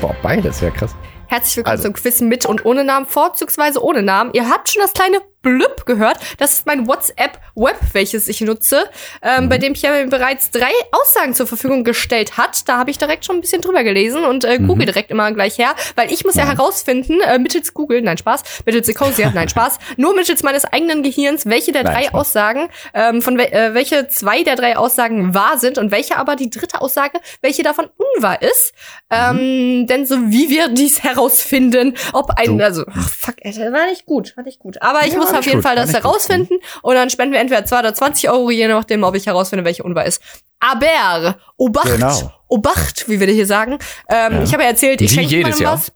[0.00, 0.94] Boah, beides, ja krass.
[1.28, 1.84] Herzlich willkommen Also.
[1.84, 4.30] zum Quiz mit und ohne Namen, vorzugsweise ohne Namen.
[4.34, 6.18] Ihr habt schon das kleine Blüpp gehört.
[6.38, 8.88] Das ist mein WhatsApp-Web, welches ich nutze,
[9.22, 9.48] ähm, Mhm.
[9.48, 12.68] bei dem Pierre mir bereits drei Aussagen zur Verfügung gestellt hat.
[12.68, 14.66] Da habe ich direkt schon ein bisschen drüber gelesen und äh, Mhm.
[14.66, 18.42] google direkt immer gleich her, weil ich muss ja, herausfinden, äh, mittels Google, nein Spaß,
[18.66, 22.14] mittels Ecosia, nein Spaß, nur mittels meines eigenen Gehirns, welche der Nein, drei Spaß.
[22.14, 26.34] Aussagen, ähm, von wel äh, welche zwei der drei Aussagen wahr sind und welche aber
[26.36, 28.72] die dritte Aussage, welche davon unwahr ist.
[29.10, 32.64] Ähm, denn so wie wir dies herausfinden, ob ein, Du.
[32.64, 34.80] also, ach, fuck, das war nicht gut, war nicht gut.
[34.82, 36.04] Aber ich Ja, muss auf jeden gut, Fall das nicht gut.
[36.04, 39.64] herausfinden und dann spenden wir entweder 2 oder 20 Euro, je nachdem, ob ich herausfinde,
[39.64, 40.20] welche unwahr ist.
[40.60, 42.32] Aber, Obacht, Genau.
[42.48, 43.78] Obacht, wie wir hier sagen.
[44.08, 44.42] Ähm, Ja.
[44.42, 45.74] Ich habe ja erzählt, ich schenke jemandem Jahr.
[45.74, 45.92] was.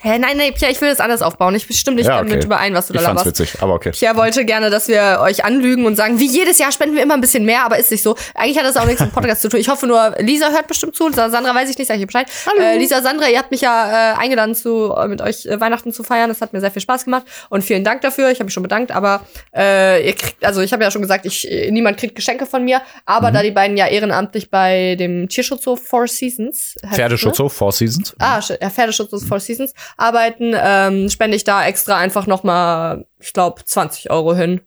[0.00, 1.54] Hä, nein, nein, Pierre, ich will das anders aufbauen.
[1.54, 2.46] Ich stimme nicht Ja, damit okay.
[2.46, 3.90] überein, was du da Ich fand's witzig, aber okay.
[3.90, 7.14] Pierre wollte gerne, dass wir euch anlügen und sagen, wie jedes Jahr spenden wir immer
[7.14, 8.16] ein bisschen mehr, aber ist nicht so.
[8.34, 9.60] Eigentlich hat das auch nichts mit Podcast zu tun.
[9.60, 11.12] Ich hoffe nur, Lisa hört bestimmt zu.
[11.12, 12.26] Sandra weiß ich nicht, sag ich ihr Bescheid.
[12.58, 15.92] Äh, Lisa, Sandra, ihr habt mich ja äh, eingeladen, zu, äh, mit euch äh, Weihnachten
[15.92, 16.28] zu feiern.
[16.30, 18.30] Das hat mir sehr viel Spaß gemacht und vielen Dank dafür.
[18.30, 19.20] Ich habe mich schon bedankt, aber
[19.54, 22.64] äh, ihr kriegt, also ich habe ja schon gesagt, ich, äh, niemand kriegt Geschenke von
[22.64, 23.34] mir, aber Mhm.
[23.34, 26.96] da die beiden ja ehrenamtlich bei dem Tierschutzhof Four Seasons es, ne?
[26.96, 28.14] Pferdeschutzhof, Four Seasons.
[28.18, 33.64] ah, ja, Pferdeschutzes Four Seasons arbeiten, ähm, spende ich da extra einfach nochmal, ich glaube,
[33.64, 34.60] 20 Euro hin.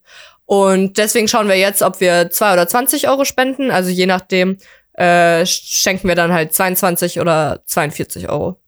[0.44, 3.70] Und deswegen schauen wir jetzt, ob wir 2 oder 20 Euro spenden.
[3.70, 4.58] Also je nachdem
[4.94, 8.60] äh, schenken wir dann halt 22 oder 42 Euro.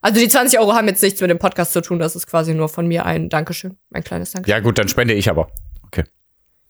[0.00, 1.98] Also die 20 Euro haben jetzt nichts mit dem Podcast zu tun.
[1.98, 4.56] Das ist quasi nur von mir ein Dankeschön, ein kleines Dankeschön.
[4.56, 5.48] Ja, gut, dann spende ich aber.
[5.86, 6.04] Okay.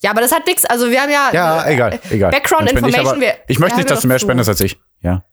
[0.02, 0.64] Ja, aber das hat nix.
[0.64, 2.30] Also wir haben ja, Ja, äh, egal, egal.
[2.30, 3.24] Background spende ich, Information.
[3.24, 4.78] aber, ich möchte nicht, dass du mehr spendest als ich.
[5.00, 5.24] Ja.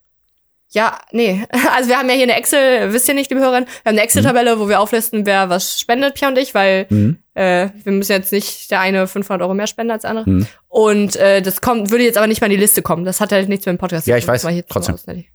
[0.73, 1.45] Ja, nee.
[1.75, 4.01] Also wir haben ja hier eine Excel, wisst ihr nicht, liebe Hörerinnen, wir haben eine
[4.03, 7.17] Excel-Tabelle, wo wir auflisten, wer was spendet, Pia und ich, weil Mhm.
[7.33, 10.29] äh, wir müssen jetzt nicht der eine 500 Euro mehr spenden als der andere.
[10.29, 10.47] Mhm.
[10.69, 13.03] Und äh, das kommt, würde jetzt aber nicht mal in die Liste kommen.
[13.05, 14.33] Das hat halt nichts mit dem Podcast Ja, zu ich tun.
[14.33, 14.95] weiß, war hier zu trotzdem.
[14.95, 15.29] auswendig.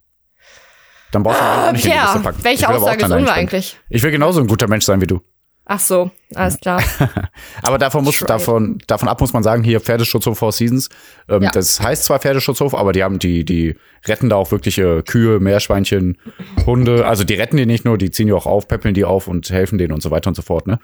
[1.13, 2.39] Dann brauchst du auch nicht in die Liste packen.
[2.39, 3.79] Ich welche Aussage ist unwahr eigentlich?
[3.91, 5.21] Ich will genauso ein guter Mensch sein wie du.
[5.69, 6.81] Ach so, alles klar.
[7.63, 8.29] Aber davon muss, Schwein.
[8.29, 10.89] davon, davon ab muss man sagen, hier Pferdeschutzhof Four Seasons.
[11.29, 11.51] Ähm, Ja.
[11.51, 16.19] Das heißt zwar Pferdeschutzhof, aber die haben die, die retten da auch wirkliche Kühe, Meerschweinchen,
[16.67, 17.05] Hunde.
[17.05, 19.51] Also die retten die nicht nur, die ziehen die auch auf, peppeln die auf und
[19.51, 20.79] helfen denen und so weiter und so fort, ne?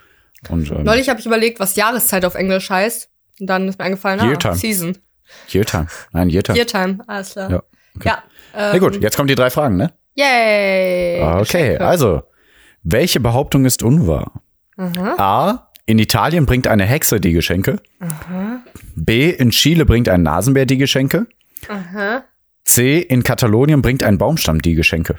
[0.49, 3.09] Und ähm, Neulich habe ich überlegt, was Jahreszeit auf Englisch heißt.
[3.39, 4.55] Und dann ist mir eingefallen, ah, Yeartime.
[4.55, 4.97] Season.
[5.49, 5.87] Yeartime.
[6.11, 6.57] Nein, Yeartime.
[6.57, 7.49] Yeartime, alles klar.
[7.49, 7.63] Ja,
[7.95, 8.09] okay.
[8.09, 8.23] Ja.
[8.53, 9.93] Na gut, jetzt kommen die drei Fragen, ne?
[10.15, 11.21] Yay.
[11.39, 12.21] Okay, also,
[12.83, 14.42] welche Behauptung ist unwahr?
[14.77, 15.69] A.
[15.85, 17.81] In Italien bringt eine Hexe die Geschenke.
[18.95, 19.29] B.
[19.29, 21.27] In Chile bringt ein Nasenbär die Geschenke.
[21.67, 22.23] Aha.
[22.63, 22.99] C.
[22.99, 25.17] In Katalonien bringt ein Baumstamm die Geschenke.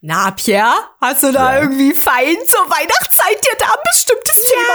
[0.00, 1.62] Na, Pierre, hast du da Ja.
[1.62, 4.74] irgendwie fein zur Weihnachtszeit dir da ein bestimmtes Thema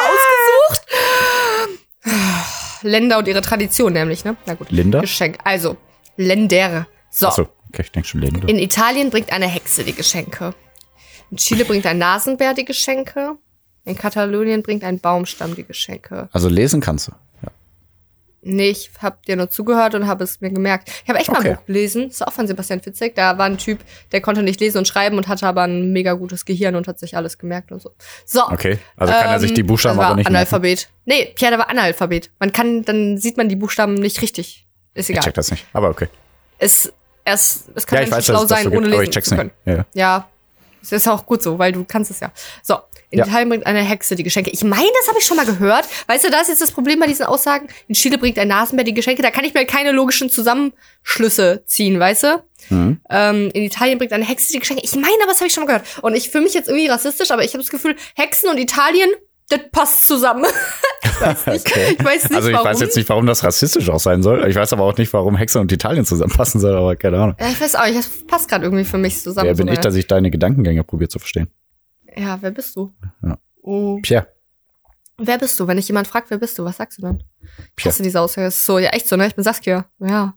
[2.05, 2.83] ausgesucht?
[2.83, 4.37] Länder und ihre Tradition nämlich, ne?
[4.45, 4.71] Na gut.
[4.71, 5.01] Linda?
[5.01, 5.37] Geschenk.
[5.43, 5.77] Also,
[6.17, 6.87] Länder.
[7.11, 7.27] So.
[7.27, 8.47] Achso, okay, ich denke schon Linde.
[8.47, 10.53] In Italien bringt eine Hexe die Geschenke.
[11.31, 13.37] In Chile bringt ein Nasenbär die Geschenke.
[13.85, 16.29] In Katalonien bringt ein Baumstamm die Geschenke.
[16.31, 17.11] Also lesen kannst du.
[17.43, 17.49] Ja.
[18.41, 20.89] Nee, ich hab dir nur zugehört und habe es mir gemerkt.
[21.03, 21.49] Ich habe echt mal Okay.
[21.51, 22.07] ein Buch gelesen.
[22.09, 23.15] Ist auch von Sebastian Fitzek.
[23.15, 23.79] Da war ein Typ,
[24.11, 26.99] der konnte nicht lesen und schreiben und hatte aber ein mega gutes Gehirn und hat
[26.99, 27.91] sich alles gemerkt und so.
[28.25, 28.43] So.
[28.47, 30.35] Okay, also kann er sich die Buchstaben das war aber nicht merken.
[30.37, 30.89] Analphabet.
[31.05, 32.31] Nee, Pierre, der war Analphabet.
[32.39, 34.65] Man kann, dann sieht man die Buchstaben nicht richtig.
[34.93, 35.23] Ist Ich egal.
[35.25, 36.07] check das nicht, aber okay.
[36.57, 36.91] Es,
[37.23, 39.35] es, es kann Ja, ich nicht weiß, schlau das sein, ohne lesen ich check's zu
[39.35, 39.53] nicht.
[39.65, 39.77] können.
[39.77, 39.85] Ja.
[39.93, 40.27] Ja.
[40.81, 42.31] Das ist auch gut so, weil du kannst es ja.
[42.63, 42.75] So,
[43.11, 43.25] in Ja.
[43.25, 44.51] Italien bringt eine Hexe die Geschenke.
[44.51, 45.85] Ich meine, das habe ich schon mal gehört.
[46.07, 47.67] Weißt du, da ist jetzt das Problem bei diesen Aussagen.
[47.87, 49.21] In Chile bringt ein Nasenbär die Geschenke.
[49.23, 52.43] Da kann ich mir keine logischen Zusammenschlüsse ziehen, weißt du?
[52.69, 53.01] Mhm.
[53.09, 54.83] Ähm, in Italien bringt eine Hexe die Geschenke.
[54.83, 56.03] Ich meine, aber das habe ich schon mal gehört.
[56.03, 59.09] Und ich fühle mich jetzt irgendwie rassistisch, aber ich habe das Gefühl, Hexen und Italien,
[59.49, 60.45] das passt zusammen.
[61.03, 61.95] ich weiß nicht, Okay.
[61.99, 62.67] ich weiß nicht Also ich warum.
[62.67, 64.47] weiß jetzt nicht, warum das rassistisch auch sein soll.
[64.47, 67.35] Ich weiß aber auch nicht, warum Hexe und Italien zusammenpassen soll, aber keine Ahnung.
[67.39, 69.47] Ja, ich weiß auch nicht, das passt gerade irgendwie für mich zusammen.
[69.47, 71.49] Wer bin so, ich, dass ich deine Gedankengänge probiere zu verstehen?
[72.15, 72.93] Ja, wer bist du?
[73.23, 73.37] Ja.
[73.61, 73.99] Oh.
[74.01, 74.27] Pierre.
[75.17, 75.67] Wer bist du?
[75.67, 77.23] Wenn dich jemand fragt, wer bist du, was sagst du dann?
[77.41, 77.89] Ich Pierre.
[77.93, 78.45] hasse diese Aussage.
[78.47, 79.27] Das ist so, ja, echt so, ne?
[79.27, 79.85] Ich bin Saskia.
[79.99, 80.33] Ja.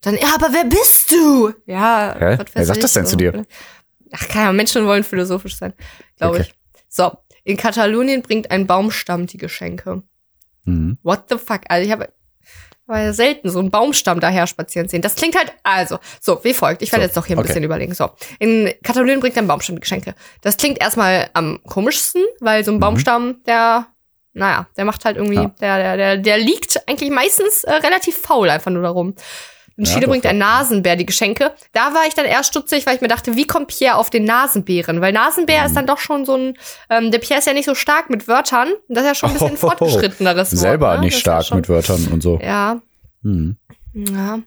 [0.00, 1.52] Dann, ja, aber wer bist du?
[1.66, 2.16] Ja.
[2.18, 2.38] Hä?
[2.54, 3.10] Wer sagt ich das denn so.
[3.12, 3.46] zu dir?
[4.10, 5.72] Ach, keine Ahnung, Menschen wollen philosophisch sein,
[6.18, 6.46] glaube Okay.
[6.48, 6.54] ich.
[6.88, 7.12] So.
[7.44, 10.02] In Katalonien bringt ein Baumstamm die Geschenke.
[10.64, 10.98] Mhm.
[11.02, 11.62] What the fuck?
[11.68, 12.08] Also ich habe
[12.86, 15.02] war ja selten so einen Baumstamm daher spazieren sehen.
[15.02, 16.82] Das klingt halt, also, so, wie folgt.
[16.82, 17.48] Ich werde So, jetzt doch hier ein okay.
[17.48, 17.94] bisschen überlegen.
[17.94, 20.14] So, in Katalonien bringt ein Baumstamm die Geschenke.
[20.42, 23.86] Das klingt erstmal am komischsten, weil so ein Baumstamm, der,
[24.32, 25.42] naja, der macht halt irgendwie, Mhm.
[25.44, 25.54] Ja.
[25.60, 29.14] der, der, der, der liegt eigentlich meistens äh, relativ faul einfach nur darum.
[29.82, 30.30] In Ja, Chile bringt ja.
[30.30, 31.50] ein Nasenbär die Geschenke.
[31.72, 34.22] Da war ich dann erst stutzig, weil ich mir dachte, wie kommt Pierre auf den
[34.24, 35.00] Nasenbären?
[35.00, 35.66] Weil Nasenbär Mhm.
[35.66, 36.56] ist dann doch schon so ein,
[36.88, 38.68] ähm, der Pierre ist ja nicht so stark mit Wörtern.
[38.88, 40.60] Das ist ja schon ein bisschen fortgeschritteneres Wort.
[40.60, 41.00] Selber ne?
[41.00, 42.38] nicht Das ja stark schon- mit Wörtern und so.
[42.40, 42.80] Ja,
[43.22, 43.56] Mhm.
[43.94, 44.38] ja.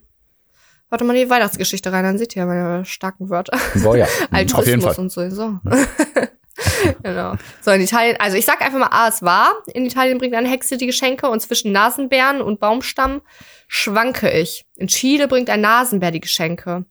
[0.89, 3.57] Warte mal die Weihnachtsgeschichte rein, dann seht ihr meine starken Wörter.
[3.83, 4.07] Boah, ja.
[4.31, 4.95] Altruismus Auf jeden Fall.
[4.99, 5.29] und so.
[5.29, 5.59] so.
[7.03, 7.36] genau.
[7.61, 9.53] So, in Italien, also ich sag einfach mal, A, es war.
[9.73, 13.21] In Italien bringt eine Hexe die Geschenke und zwischen Nasenbären und Baumstamm
[13.67, 14.65] schwanke ich.
[14.75, 16.86] In Chile bringt ein Nasenbär die Geschenke.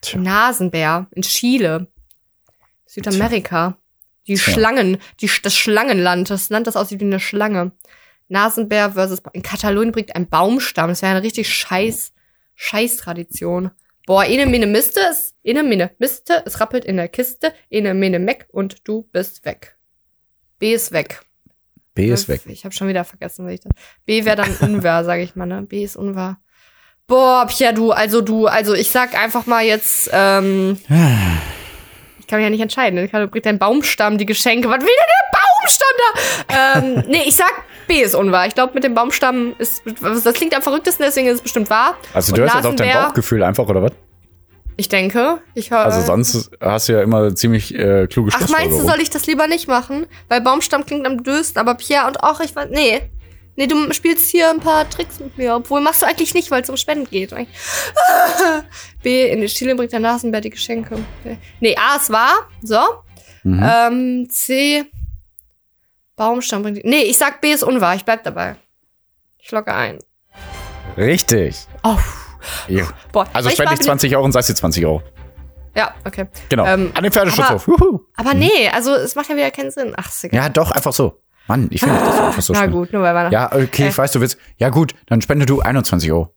[0.00, 0.20] Tja.
[0.20, 1.06] Nasenbär.
[1.12, 1.88] In Chile.
[2.86, 3.76] Südamerika.
[4.26, 4.52] Die Tja.
[4.52, 7.72] Schlangen, die, das Schlangenland, das Land, das aussieht wie eine Schlange.
[8.28, 10.88] Nasenbär versus in Katalonien bringt ein Baumstamm.
[10.90, 12.12] Das wäre eine richtig scheiß,
[12.54, 13.70] scheiß Tradition.
[14.08, 18.18] Boah, ene mene miste, es, ene mene miste, es rappelt in der Kiste, ene mene
[18.18, 19.76] meck und du bist weg.
[20.58, 21.20] B ist weg.
[21.92, 22.40] B ist weg.
[22.46, 23.68] Ich habe schon wieder vergessen, was ich da.
[24.06, 25.60] B wäre dann unwahr, sage ich mal, ne?
[25.60, 26.40] B ist unwahr.
[27.06, 30.78] Boah, Pia, du, also du, also ich sag einfach mal jetzt, ähm,
[32.18, 32.98] ich kann mich ja nicht entscheiden.
[33.04, 34.70] Ich bringt dein Baumstamm die Geschenke.
[34.70, 35.17] Was will denn der
[35.68, 35.88] Baumstamm
[36.48, 36.78] da?
[36.78, 37.52] ähm, nee, ich sag,
[37.86, 38.46] B ist unwahr.
[38.46, 41.96] Ich glaube, mit dem Baumstamm ist, das klingt am verrücktesten, deswegen ist es bestimmt wahr.
[42.12, 43.92] Also Und du hörst jetzt auf dein Bauchgefühl einfach, oder was?
[44.76, 45.80] Ich denke, ich höre.
[45.80, 49.26] Also sonst hast du ja immer ziemlich äh, kluge Ach, meinst du, soll ich das
[49.26, 50.06] lieber nicht machen?
[50.28, 53.00] Weil Baumstamm klingt am dösten, aber Pierre und auch, ich weiß, nee.
[53.56, 56.62] Nee, du spielst hier ein paar Tricks mit mir, obwohl machst du eigentlich nicht, weil
[56.62, 57.34] es um Spenden geht.
[59.02, 60.96] B, in den Chile bringt der Nasenbär die Geschenke.
[61.58, 62.30] Nee, A, es war,
[62.62, 62.78] so.
[63.42, 63.64] Mhm.
[63.64, 64.84] Ähm, C,
[66.18, 68.56] Baumstamm bringt Nee, ich sag B ist unwahr, ich bleib dabei.
[69.38, 69.98] Ich logge ein.
[70.96, 71.66] Richtig.
[71.84, 71.96] Oh,
[72.66, 72.84] Ja.
[73.12, 73.26] boah.
[73.32, 75.02] Also spende ich mal- 20 Euro und sagst dir 20 Euro.
[75.76, 76.26] Ja, okay.
[76.48, 76.66] Genau.
[76.66, 77.66] Ähm, An den Pferdeschutzhof.
[77.68, 78.00] Juhu.
[78.16, 79.94] Aber nee, also es macht ja wieder keinen Sinn.
[79.96, 80.42] Ach, ist egal.
[80.42, 81.20] Ja, doch, einfach so.
[81.46, 83.32] Mann, ich finde das einfach so Na gut, nur weil Weihnachten.
[83.32, 83.88] Ja, okay, Äh.
[83.88, 84.38] ich weiß, du willst.
[84.58, 86.34] Ja, gut, dann spende du 21 Euro.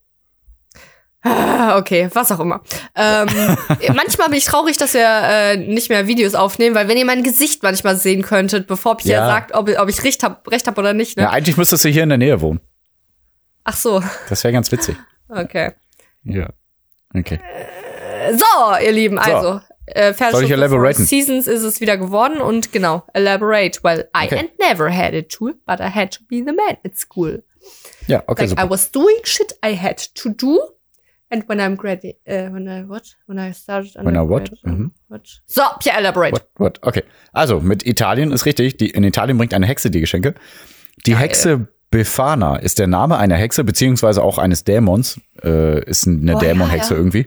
[1.78, 2.62] Okay, was auch immer.
[2.96, 3.28] Ähm,
[3.96, 7.24] manchmal bin ich traurig, dass wir äh, nicht mehr Videos aufnehmen, weil wenn ihr mein
[7.24, 9.28] Gesicht manchmal sehen könntet, bevor Pierre Ja.
[9.28, 11.18] sagt, ob, ob ich recht hab, recht hab oder nicht.
[11.18, 11.24] Ne?
[11.24, 12.60] Ja, eigentlich müsstest du hier in der Nähe wohnen.
[13.64, 14.96] Ach so, Das wäre ganz witzig.
[15.30, 15.74] okay.
[16.24, 16.50] Ja.
[17.14, 17.40] Okay.
[18.32, 19.24] So, ihr Lieben, So.
[19.32, 21.06] also, äh, Soll ich elaboraten?
[21.06, 23.80] Seasons ist es wieder geworden und genau, elaborate.
[23.84, 24.38] Well, I Okay.
[24.38, 27.44] had never had it to, but I had to be the man at school.
[28.08, 28.70] Ja, okay, like I super.
[28.72, 30.60] was doing shit I had to do.
[31.34, 33.04] And when I'm gradu uh, when I what?
[33.26, 34.52] When I started When I what?
[34.64, 34.92] Mhm.
[35.08, 35.28] what?
[35.48, 36.34] So, Pierre, elaborate.
[36.34, 36.80] What, what?
[36.84, 37.04] Okay.
[37.32, 38.78] Also, mit Italien ist richtig.
[38.78, 40.34] Die, in Italien bringt eine Hexe die Geschenke.
[41.06, 45.20] Die Hexe Befana ist der Name einer Hexe, beziehungsweise auch eines Dämons.
[45.44, 46.98] Äh, ist eine Oh, Dämonhexe ja, ja.
[46.98, 47.20] irgendwie.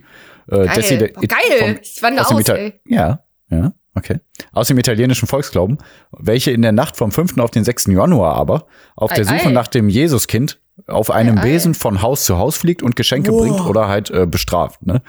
[0.48, 0.68] Äh, Geil.
[0.68, 1.80] Desi- Boah, geil.
[1.82, 2.80] Ich wandere aus dem aus, Ita- ey.
[2.86, 4.20] Ja, ja, okay.
[4.52, 5.78] Aus dem italienischen Volksglauben,
[6.12, 7.38] welche in der Nacht vom 5.
[7.38, 7.86] auf den 6.
[7.86, 9.52] Januar aber auf Ei, der Suche ei.
[9.52, 11.44] nach dem Jesuskind auf einem Ei, ei.
[11.44, 13.40] Besen von Haus zu Haus fliegt und Geschenke Wow.
[13.42, 14.84] bringt oder halt äh, bestraft.
[14.86, 15.02] Ne?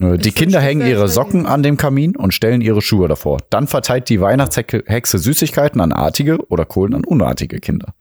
[0.00, 3.38] Äh, Die Ich Kinder hängen ihre Socken an dem Kamin und stellen ihre Schuhe davor.
[3.50, 7.94] Dann verteilt die Weihnachtshexe Süßigkeiten an artige oder Kohlen an unartige Kinder.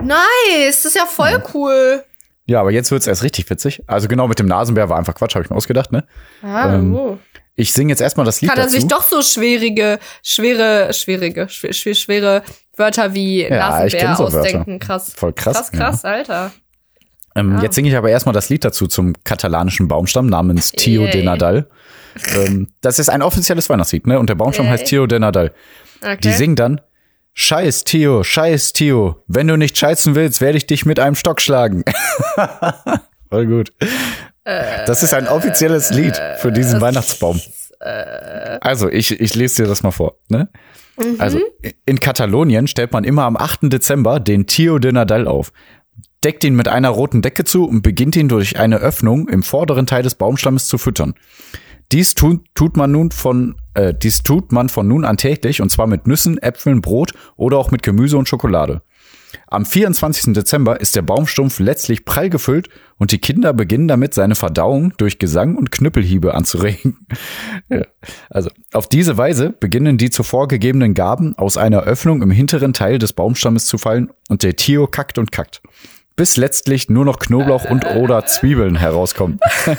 [0.00, 2.04] Nice, das ist ja voll cool.
[2.46, 3.82] Ja, aber jetzt wird's erst richtig witzig.
[3.86, 5.92] Also genau mit dem Nasenbär war einfach Quatsch, habe ich mir ausgedacht.
[5.92, 6.04] Ne?
[6.42, 7.18] Ah, Ähm, oh.
[7.54, 8.76] Ich singe jetzt erstmal das Lied Kann er dazu.
[8.76, 12.42] sich doch so schwierige, schwere, schwierige, schwer, schwer, schwere
[12.80, 14.38] Wörter wie Ja, Nasenbär so Wörter.
[14.40, 14.78] ausdenken.
[14.80, 15.12] Krass.
[15.16, 16.50] Voll krass, Krass, krass, Alter.
[17.36, 17.62] Ähm, Ja.
[17.62, 21.24] Jetzt singe ich aber erstmal das Lied dazu zum katalanischen Baumstamm namens Tio de Yay.
[21.24, 21.68] Nadal.
[22.34, 24.18] ähm, das ist ein offizielles Weihnachtslied, ne?
[24.18, 24.72] Und der Baumstamm Yay.
[24.72, 25.52] heißt Tio de Nadal.
[26.02, 26.16] Okay.
[26.24, 26.80] Die singen dann
[27.32, 31.40] Scheiß Tio, scheiß Tio, wenn du nicht scheißen willst, werde ich dich mit einem Stock
[31.40, 31.84] schlagen.
[33.30, 33.72] Voll gut.
[34.44, 37.40] Das ist ein offizielles Lied für diesen Weihnachtsbaum.
[38.60, 40.16] Also, ich, ich lese dir das mal vor.
[40.28, 40.48] Ne?
[41.18, 41.40] Also,
[41.86, 43.72] in Katalonien stellt man immer am 8.
[43.72, 45.52] Dezember den Tio de Nadal auf.
[46.22, 49.86] Deckt ihn mit einer roten Decke zu und beginnt ihn durch eine Öffnung im vorderen
[49.86, 51.14] Teil des Baumstammes zu füttern.
[51.92, 55.70] Dies tut, tut man nun von, äh, dies tut man von nun an täglich und
[55.70, 58.82] zwar mit Nüssen, Äpfeln, Brot oder auch mit Gemüse und Schokolade.
[59.46, 60.32] Am 24.
[60.34, 62.68] Dezember ist der Baumstumpf letztlich prall gefüllt
[62.98, 67.06] und die Kinder beginnen damit, seine Verdauung durch Gesang und Knüppelhiebe anzuregen.
[67.68, 67.84] Ja.
[68.30, 72.98] Also auf diese Weise beginnen die zuvor gegebenen Gaben aus einer Öffnung im hinteren Teil
[72.98, 75.62] des Baumstammes zu fallen und der Tio kackt und kackt.
[76.16, 79.38] Bis letztlich nur noch Knoblauch und oder Zwiebeln herauskommen.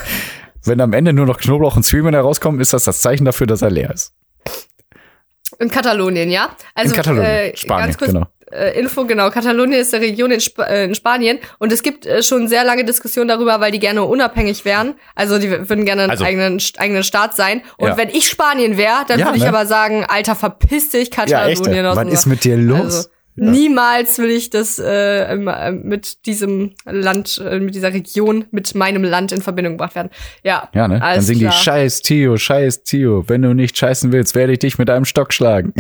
[0.64, 3.62] Wenn am Ende nur noch Knoblauch und Zwiebeln herauskommen, ist das das Zeichen dafür, dass
[3.62, 4.14] er leer ist.
[5.60, 6.56] In Katalonien, ja?
[6.74, 8.28] Also, In Katalonien, äh, Spanien, kurz, genau.
[8.52, 9.30] Äh, Info, genau.
[9.30, 12.64] Katalonien ist eine Region in, Sp äh, in Spanien und es gibt äh, schon sehr
[12.64, 14.96] lange Diskussionen darüber, weil die gerne unabhängig wären.
[15.16, 17.62] Also die würden gerne einen Also- eigenen, eigenen Staat sein.
[17.78, 17.98] Und Ja.
[17.98, 19.50] wenn ich Spanien wäre, dann Ja, würde ich ne?
[19.50, 21.86] aber sagen, Alter, verpiss dich, Ja, Katalonien.
[21.86, 22.82] aus Was ist mit dir los?
[22.82, 28.76] Also, Niemals will ich das äh, äh, mit diesem Land, äh, mit dieser Region, mit
[28.76, 30.10] meinem Land in Verbindung gebracht werden.
[30.44, 31.00] Ja, Ja, ne?
[31.00, 31.54] Dann singen klar.
[31.54, 33.24] die Scheiß Tio, Scheiß Tio.
[33.28, 35.74] Wenn du nicht scheißen willst, werde ich dich mit einem Stock schlagen.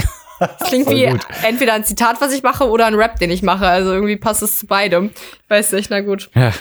[0.59, 1.21] Das klingt Voll wie gut.
[1.43, 3.67] entweder ein Zitat, was ich mache, oder ein Rap, den ich mache.
[3.67, 5.11] Also irgendwie passt es zu beidem.
[5.43, 6.29] Ich weiß nicht, na gut.
[6.35, 6.51] Ja,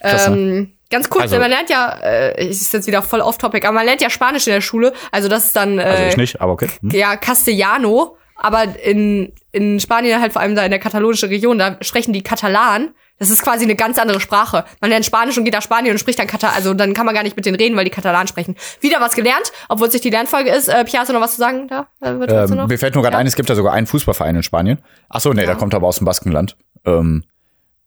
[0.00, 0.36] krass, ne?
[0.36, 3.86] Ähm, ganz kurz, Also- man lernt ja, äh, ist jetzt wieder voll off-topic, aber man
[3.86, 4.92] lernt ja Spanisch in der Schule.
[5.10, 6.68] Also das ist dann äh, Also ich nicht, aber okay.
[6.80, 6.90] Hm?
[6.90, 11.76] ja Castellano, aber in, in Spanien halt vor allem da in der katalonischen Region, da
[11.80, 12.90] sprechen die Katalan.
[13.18, 14.64] Das ist quasi eine ganz andere Sprache.
[14.80, 17.14] Man lernt Spanisch und geht nach Spanien und spricht dann Katal, also dann kann man
[17.14, 18.56] gar nicht mit denen reden, weil die Katalan sprechen.
[18.80, 20.66] Wieder was gelernt, obwohl es nicht die Lernfolge ist.
[20.68, 21.86] Äh, Pia, hast du noch was zu sagen da?
[22.00, 22.66] Äh, Ähm, noch?
[22.66, 23.20] mir fällt nur gerade Ja.
[23.20, 24.78] ein, es gibt ja sogar einen Fußballverein in Spanien.
[25.08, 26.56] Ach so, nee, der kommt aber aus dem Baskenland.
[26.84, 27.22] Ähm,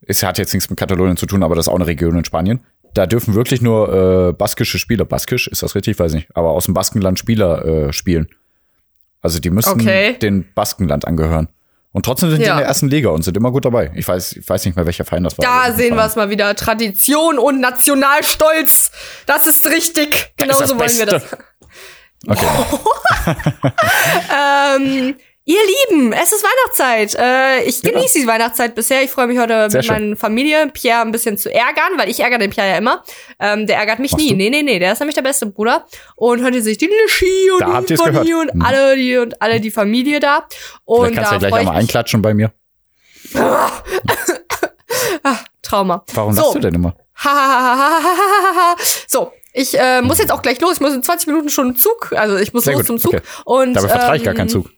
[0.01, 2.23] es hat jetzt nichts mit Katalonien zu tun, aber das ist auch eine Region in
[2.23, 2.61] Spanien.
[2.93, 5.99] Da dürfen wirklich nur äh, baskische Spieler, baskisch, ist das richtig?
[5.99, 8.29] Weiß nicht, aber aus dem Baskenland Spieler äh, spielen.
[9.21, 10.17] Also die müssen Okay.
[10.19, 11.47] den Baskenland angehören.
[11.91, 12.53] Und trotzdem sind die Ja.
[12.53, 13.91] in der ersten Liga und sind immer gut dabei.
[13.95, 15.43] Ich weiß, ich weiß nicht mehr, welcher Verein das war.
[15.45, 16.53] Da sehen wir es mal wieder.
[16.55, 18.91] Tradition und Nationalstolz.
[19.25, 20.33] Das ist richtig.
[20.37, 21.23] Genauso das wollen wir das.
[22.27, 22.45] Okay.
[24.77, 25.15] Ähm,
[25.47, 27.15] ihr Lieben, es ist Weihnachtszeit.
[27.15, 29.01] Äh, ich genieße die Weihnachtszeit bisher.
[29.03, 32.19] Ich freue mich heute Sehr mit meiner Familie, Pierre ein bisschen zu ärgern, weil ich
[32.19, 33.01] ärgere den Pierre ja immer.
[33.39, 34.31] Ähm, der ärgert mich Machst nie.
[34.31, 34.35] du?
[34.35, 35.85] Nee, nee, nee, der ist nämlich der beste Bruder.
[36.17, 38.27] Und hört sich die Lischi und Da die gehört.
[38.27, 38.61] und Mhm.
[38.61, 40.45] alle die und alle die Familie da.
[40.83, 42.51] Und Vielleicht kannst du da ja gleich einmal einklatschen bei mir.
[45.61, 46.03] Trauma.
[46.13, 46.41] Warum so.
[46.41, 46.95] lachst du denn immer?
[49.07, 50.73] so, ich äh, muss jetzt auch gleich los.
[50.75, 52.13] Ich muss in 20 Minuten schon Zug.
[52.15, 53.13] Also ich muss Sehr los gut, zum Zug.
[53.15, 53.23] okay.
[53.45, 54.69] Und, Dabei vertrage ich gar ähm, keinen Zug.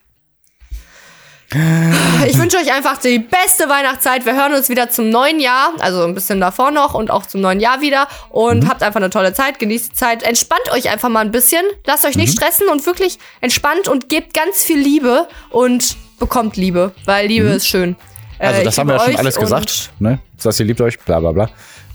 [2.28, 4.24] Ich wünsche euch einfach die beste Weihnachtszeit.
[4.26, 7.41] Wir hören uns wieder zum neuen Jahr, also ein bisschen davor noch und auch zum
[7.41, 8.08] neuen Jahr wieder.
[8.30, 8.70] Und Mhm.
[8.70, 10.22] habt einfach eine tolle Zeit, genießt die Zeit.
[10.24, 11.64] Entspannt euch einfach mal ein bisschen.
[11.88, 12.22] Lasst euch Mhm.
[12.22, 17.47] nicht stressen und wirklich entspannt und gebt ganz viel Liebe und bekommt Liebe, weil Liebe
[17.47, 17.89] ist schön.
[17.91, 17.95] Mhm.
[18.38, 20.20] Also Äh, das ich haben wir ja schon alles gesagt, ne?
[20.43, 21.50] Dass ihr liebt euch, bla bla bla.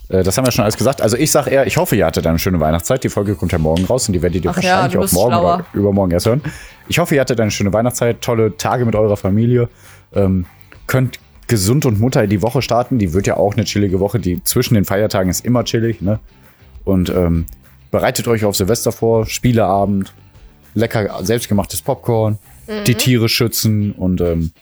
[0.09, 1.01] Äh, Das haben wir schon alles gesagt.
[1.01, 3.03] Also ich sag eher, ich hoffe, ihr hattet eine schöne Weihnachtszeit.
[3.05, 5.13] Die Folge kommt ja morgen raus und die werdet ihr Ach ja, wahrscheinlich du auch
[5.13, 5.55] morgen schlauer.
[5.55, 6.43] oder übermorgen erst hören.
[6.89, 9.68] Ich hoffe, ihr hattet eine schöne Weihnachtszeit, tolle Tage mit eurer Familie.
[10.14, 10.47] Ähm,
[10.87, 12.99] könnt gesund und munter in die Woche starten.
[12.99, 14.18] Die wird ja auch eine chillige Woche.
[14.18, 16.01] Die zwischen den Feiertagen ist immer chillig.
[16.01, 16.20] Ne?
[16.85, 17.47] Und ähm,
[17.91, 20.12] bereitet euch auf Silvester vor, Spieleabend,
[20.74, 22.85] lecker selbstgemachtes Popcorn, mhm.
[22.85, 24.53] die Tiere schützen und ähm,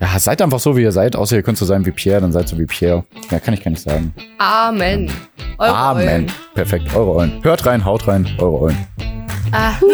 [0.00, 1.16] ja, seid einfach so, wie ihr seid.
[1.16, 3.04] Außer ihr könnt so sein wie Pierre, dann seid so wie Pierre.
[3.30, 4.14] Ja, kann ich gar nicht sagen.
[4.38, 5.10] Amen.
[5.58, 6.08] Eure Amen.
[6.08, 6.26] Eulen.
[6.54, 7.42] Perfekt, eure Eulen.
[7.42, 9.17] Hört rein, haut rein, eure Eulen.
[9.52, 9.88] Ahu.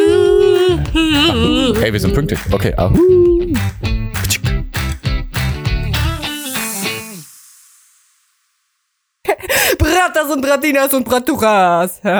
[0.95, 1.75] Ahu.
[1.81, 2.41] Hey, wir sind pünktlich.
[2.51, 2.99] Okay, ahu.
[9.79, 12.01] Bratas und Bratinas und Braturas.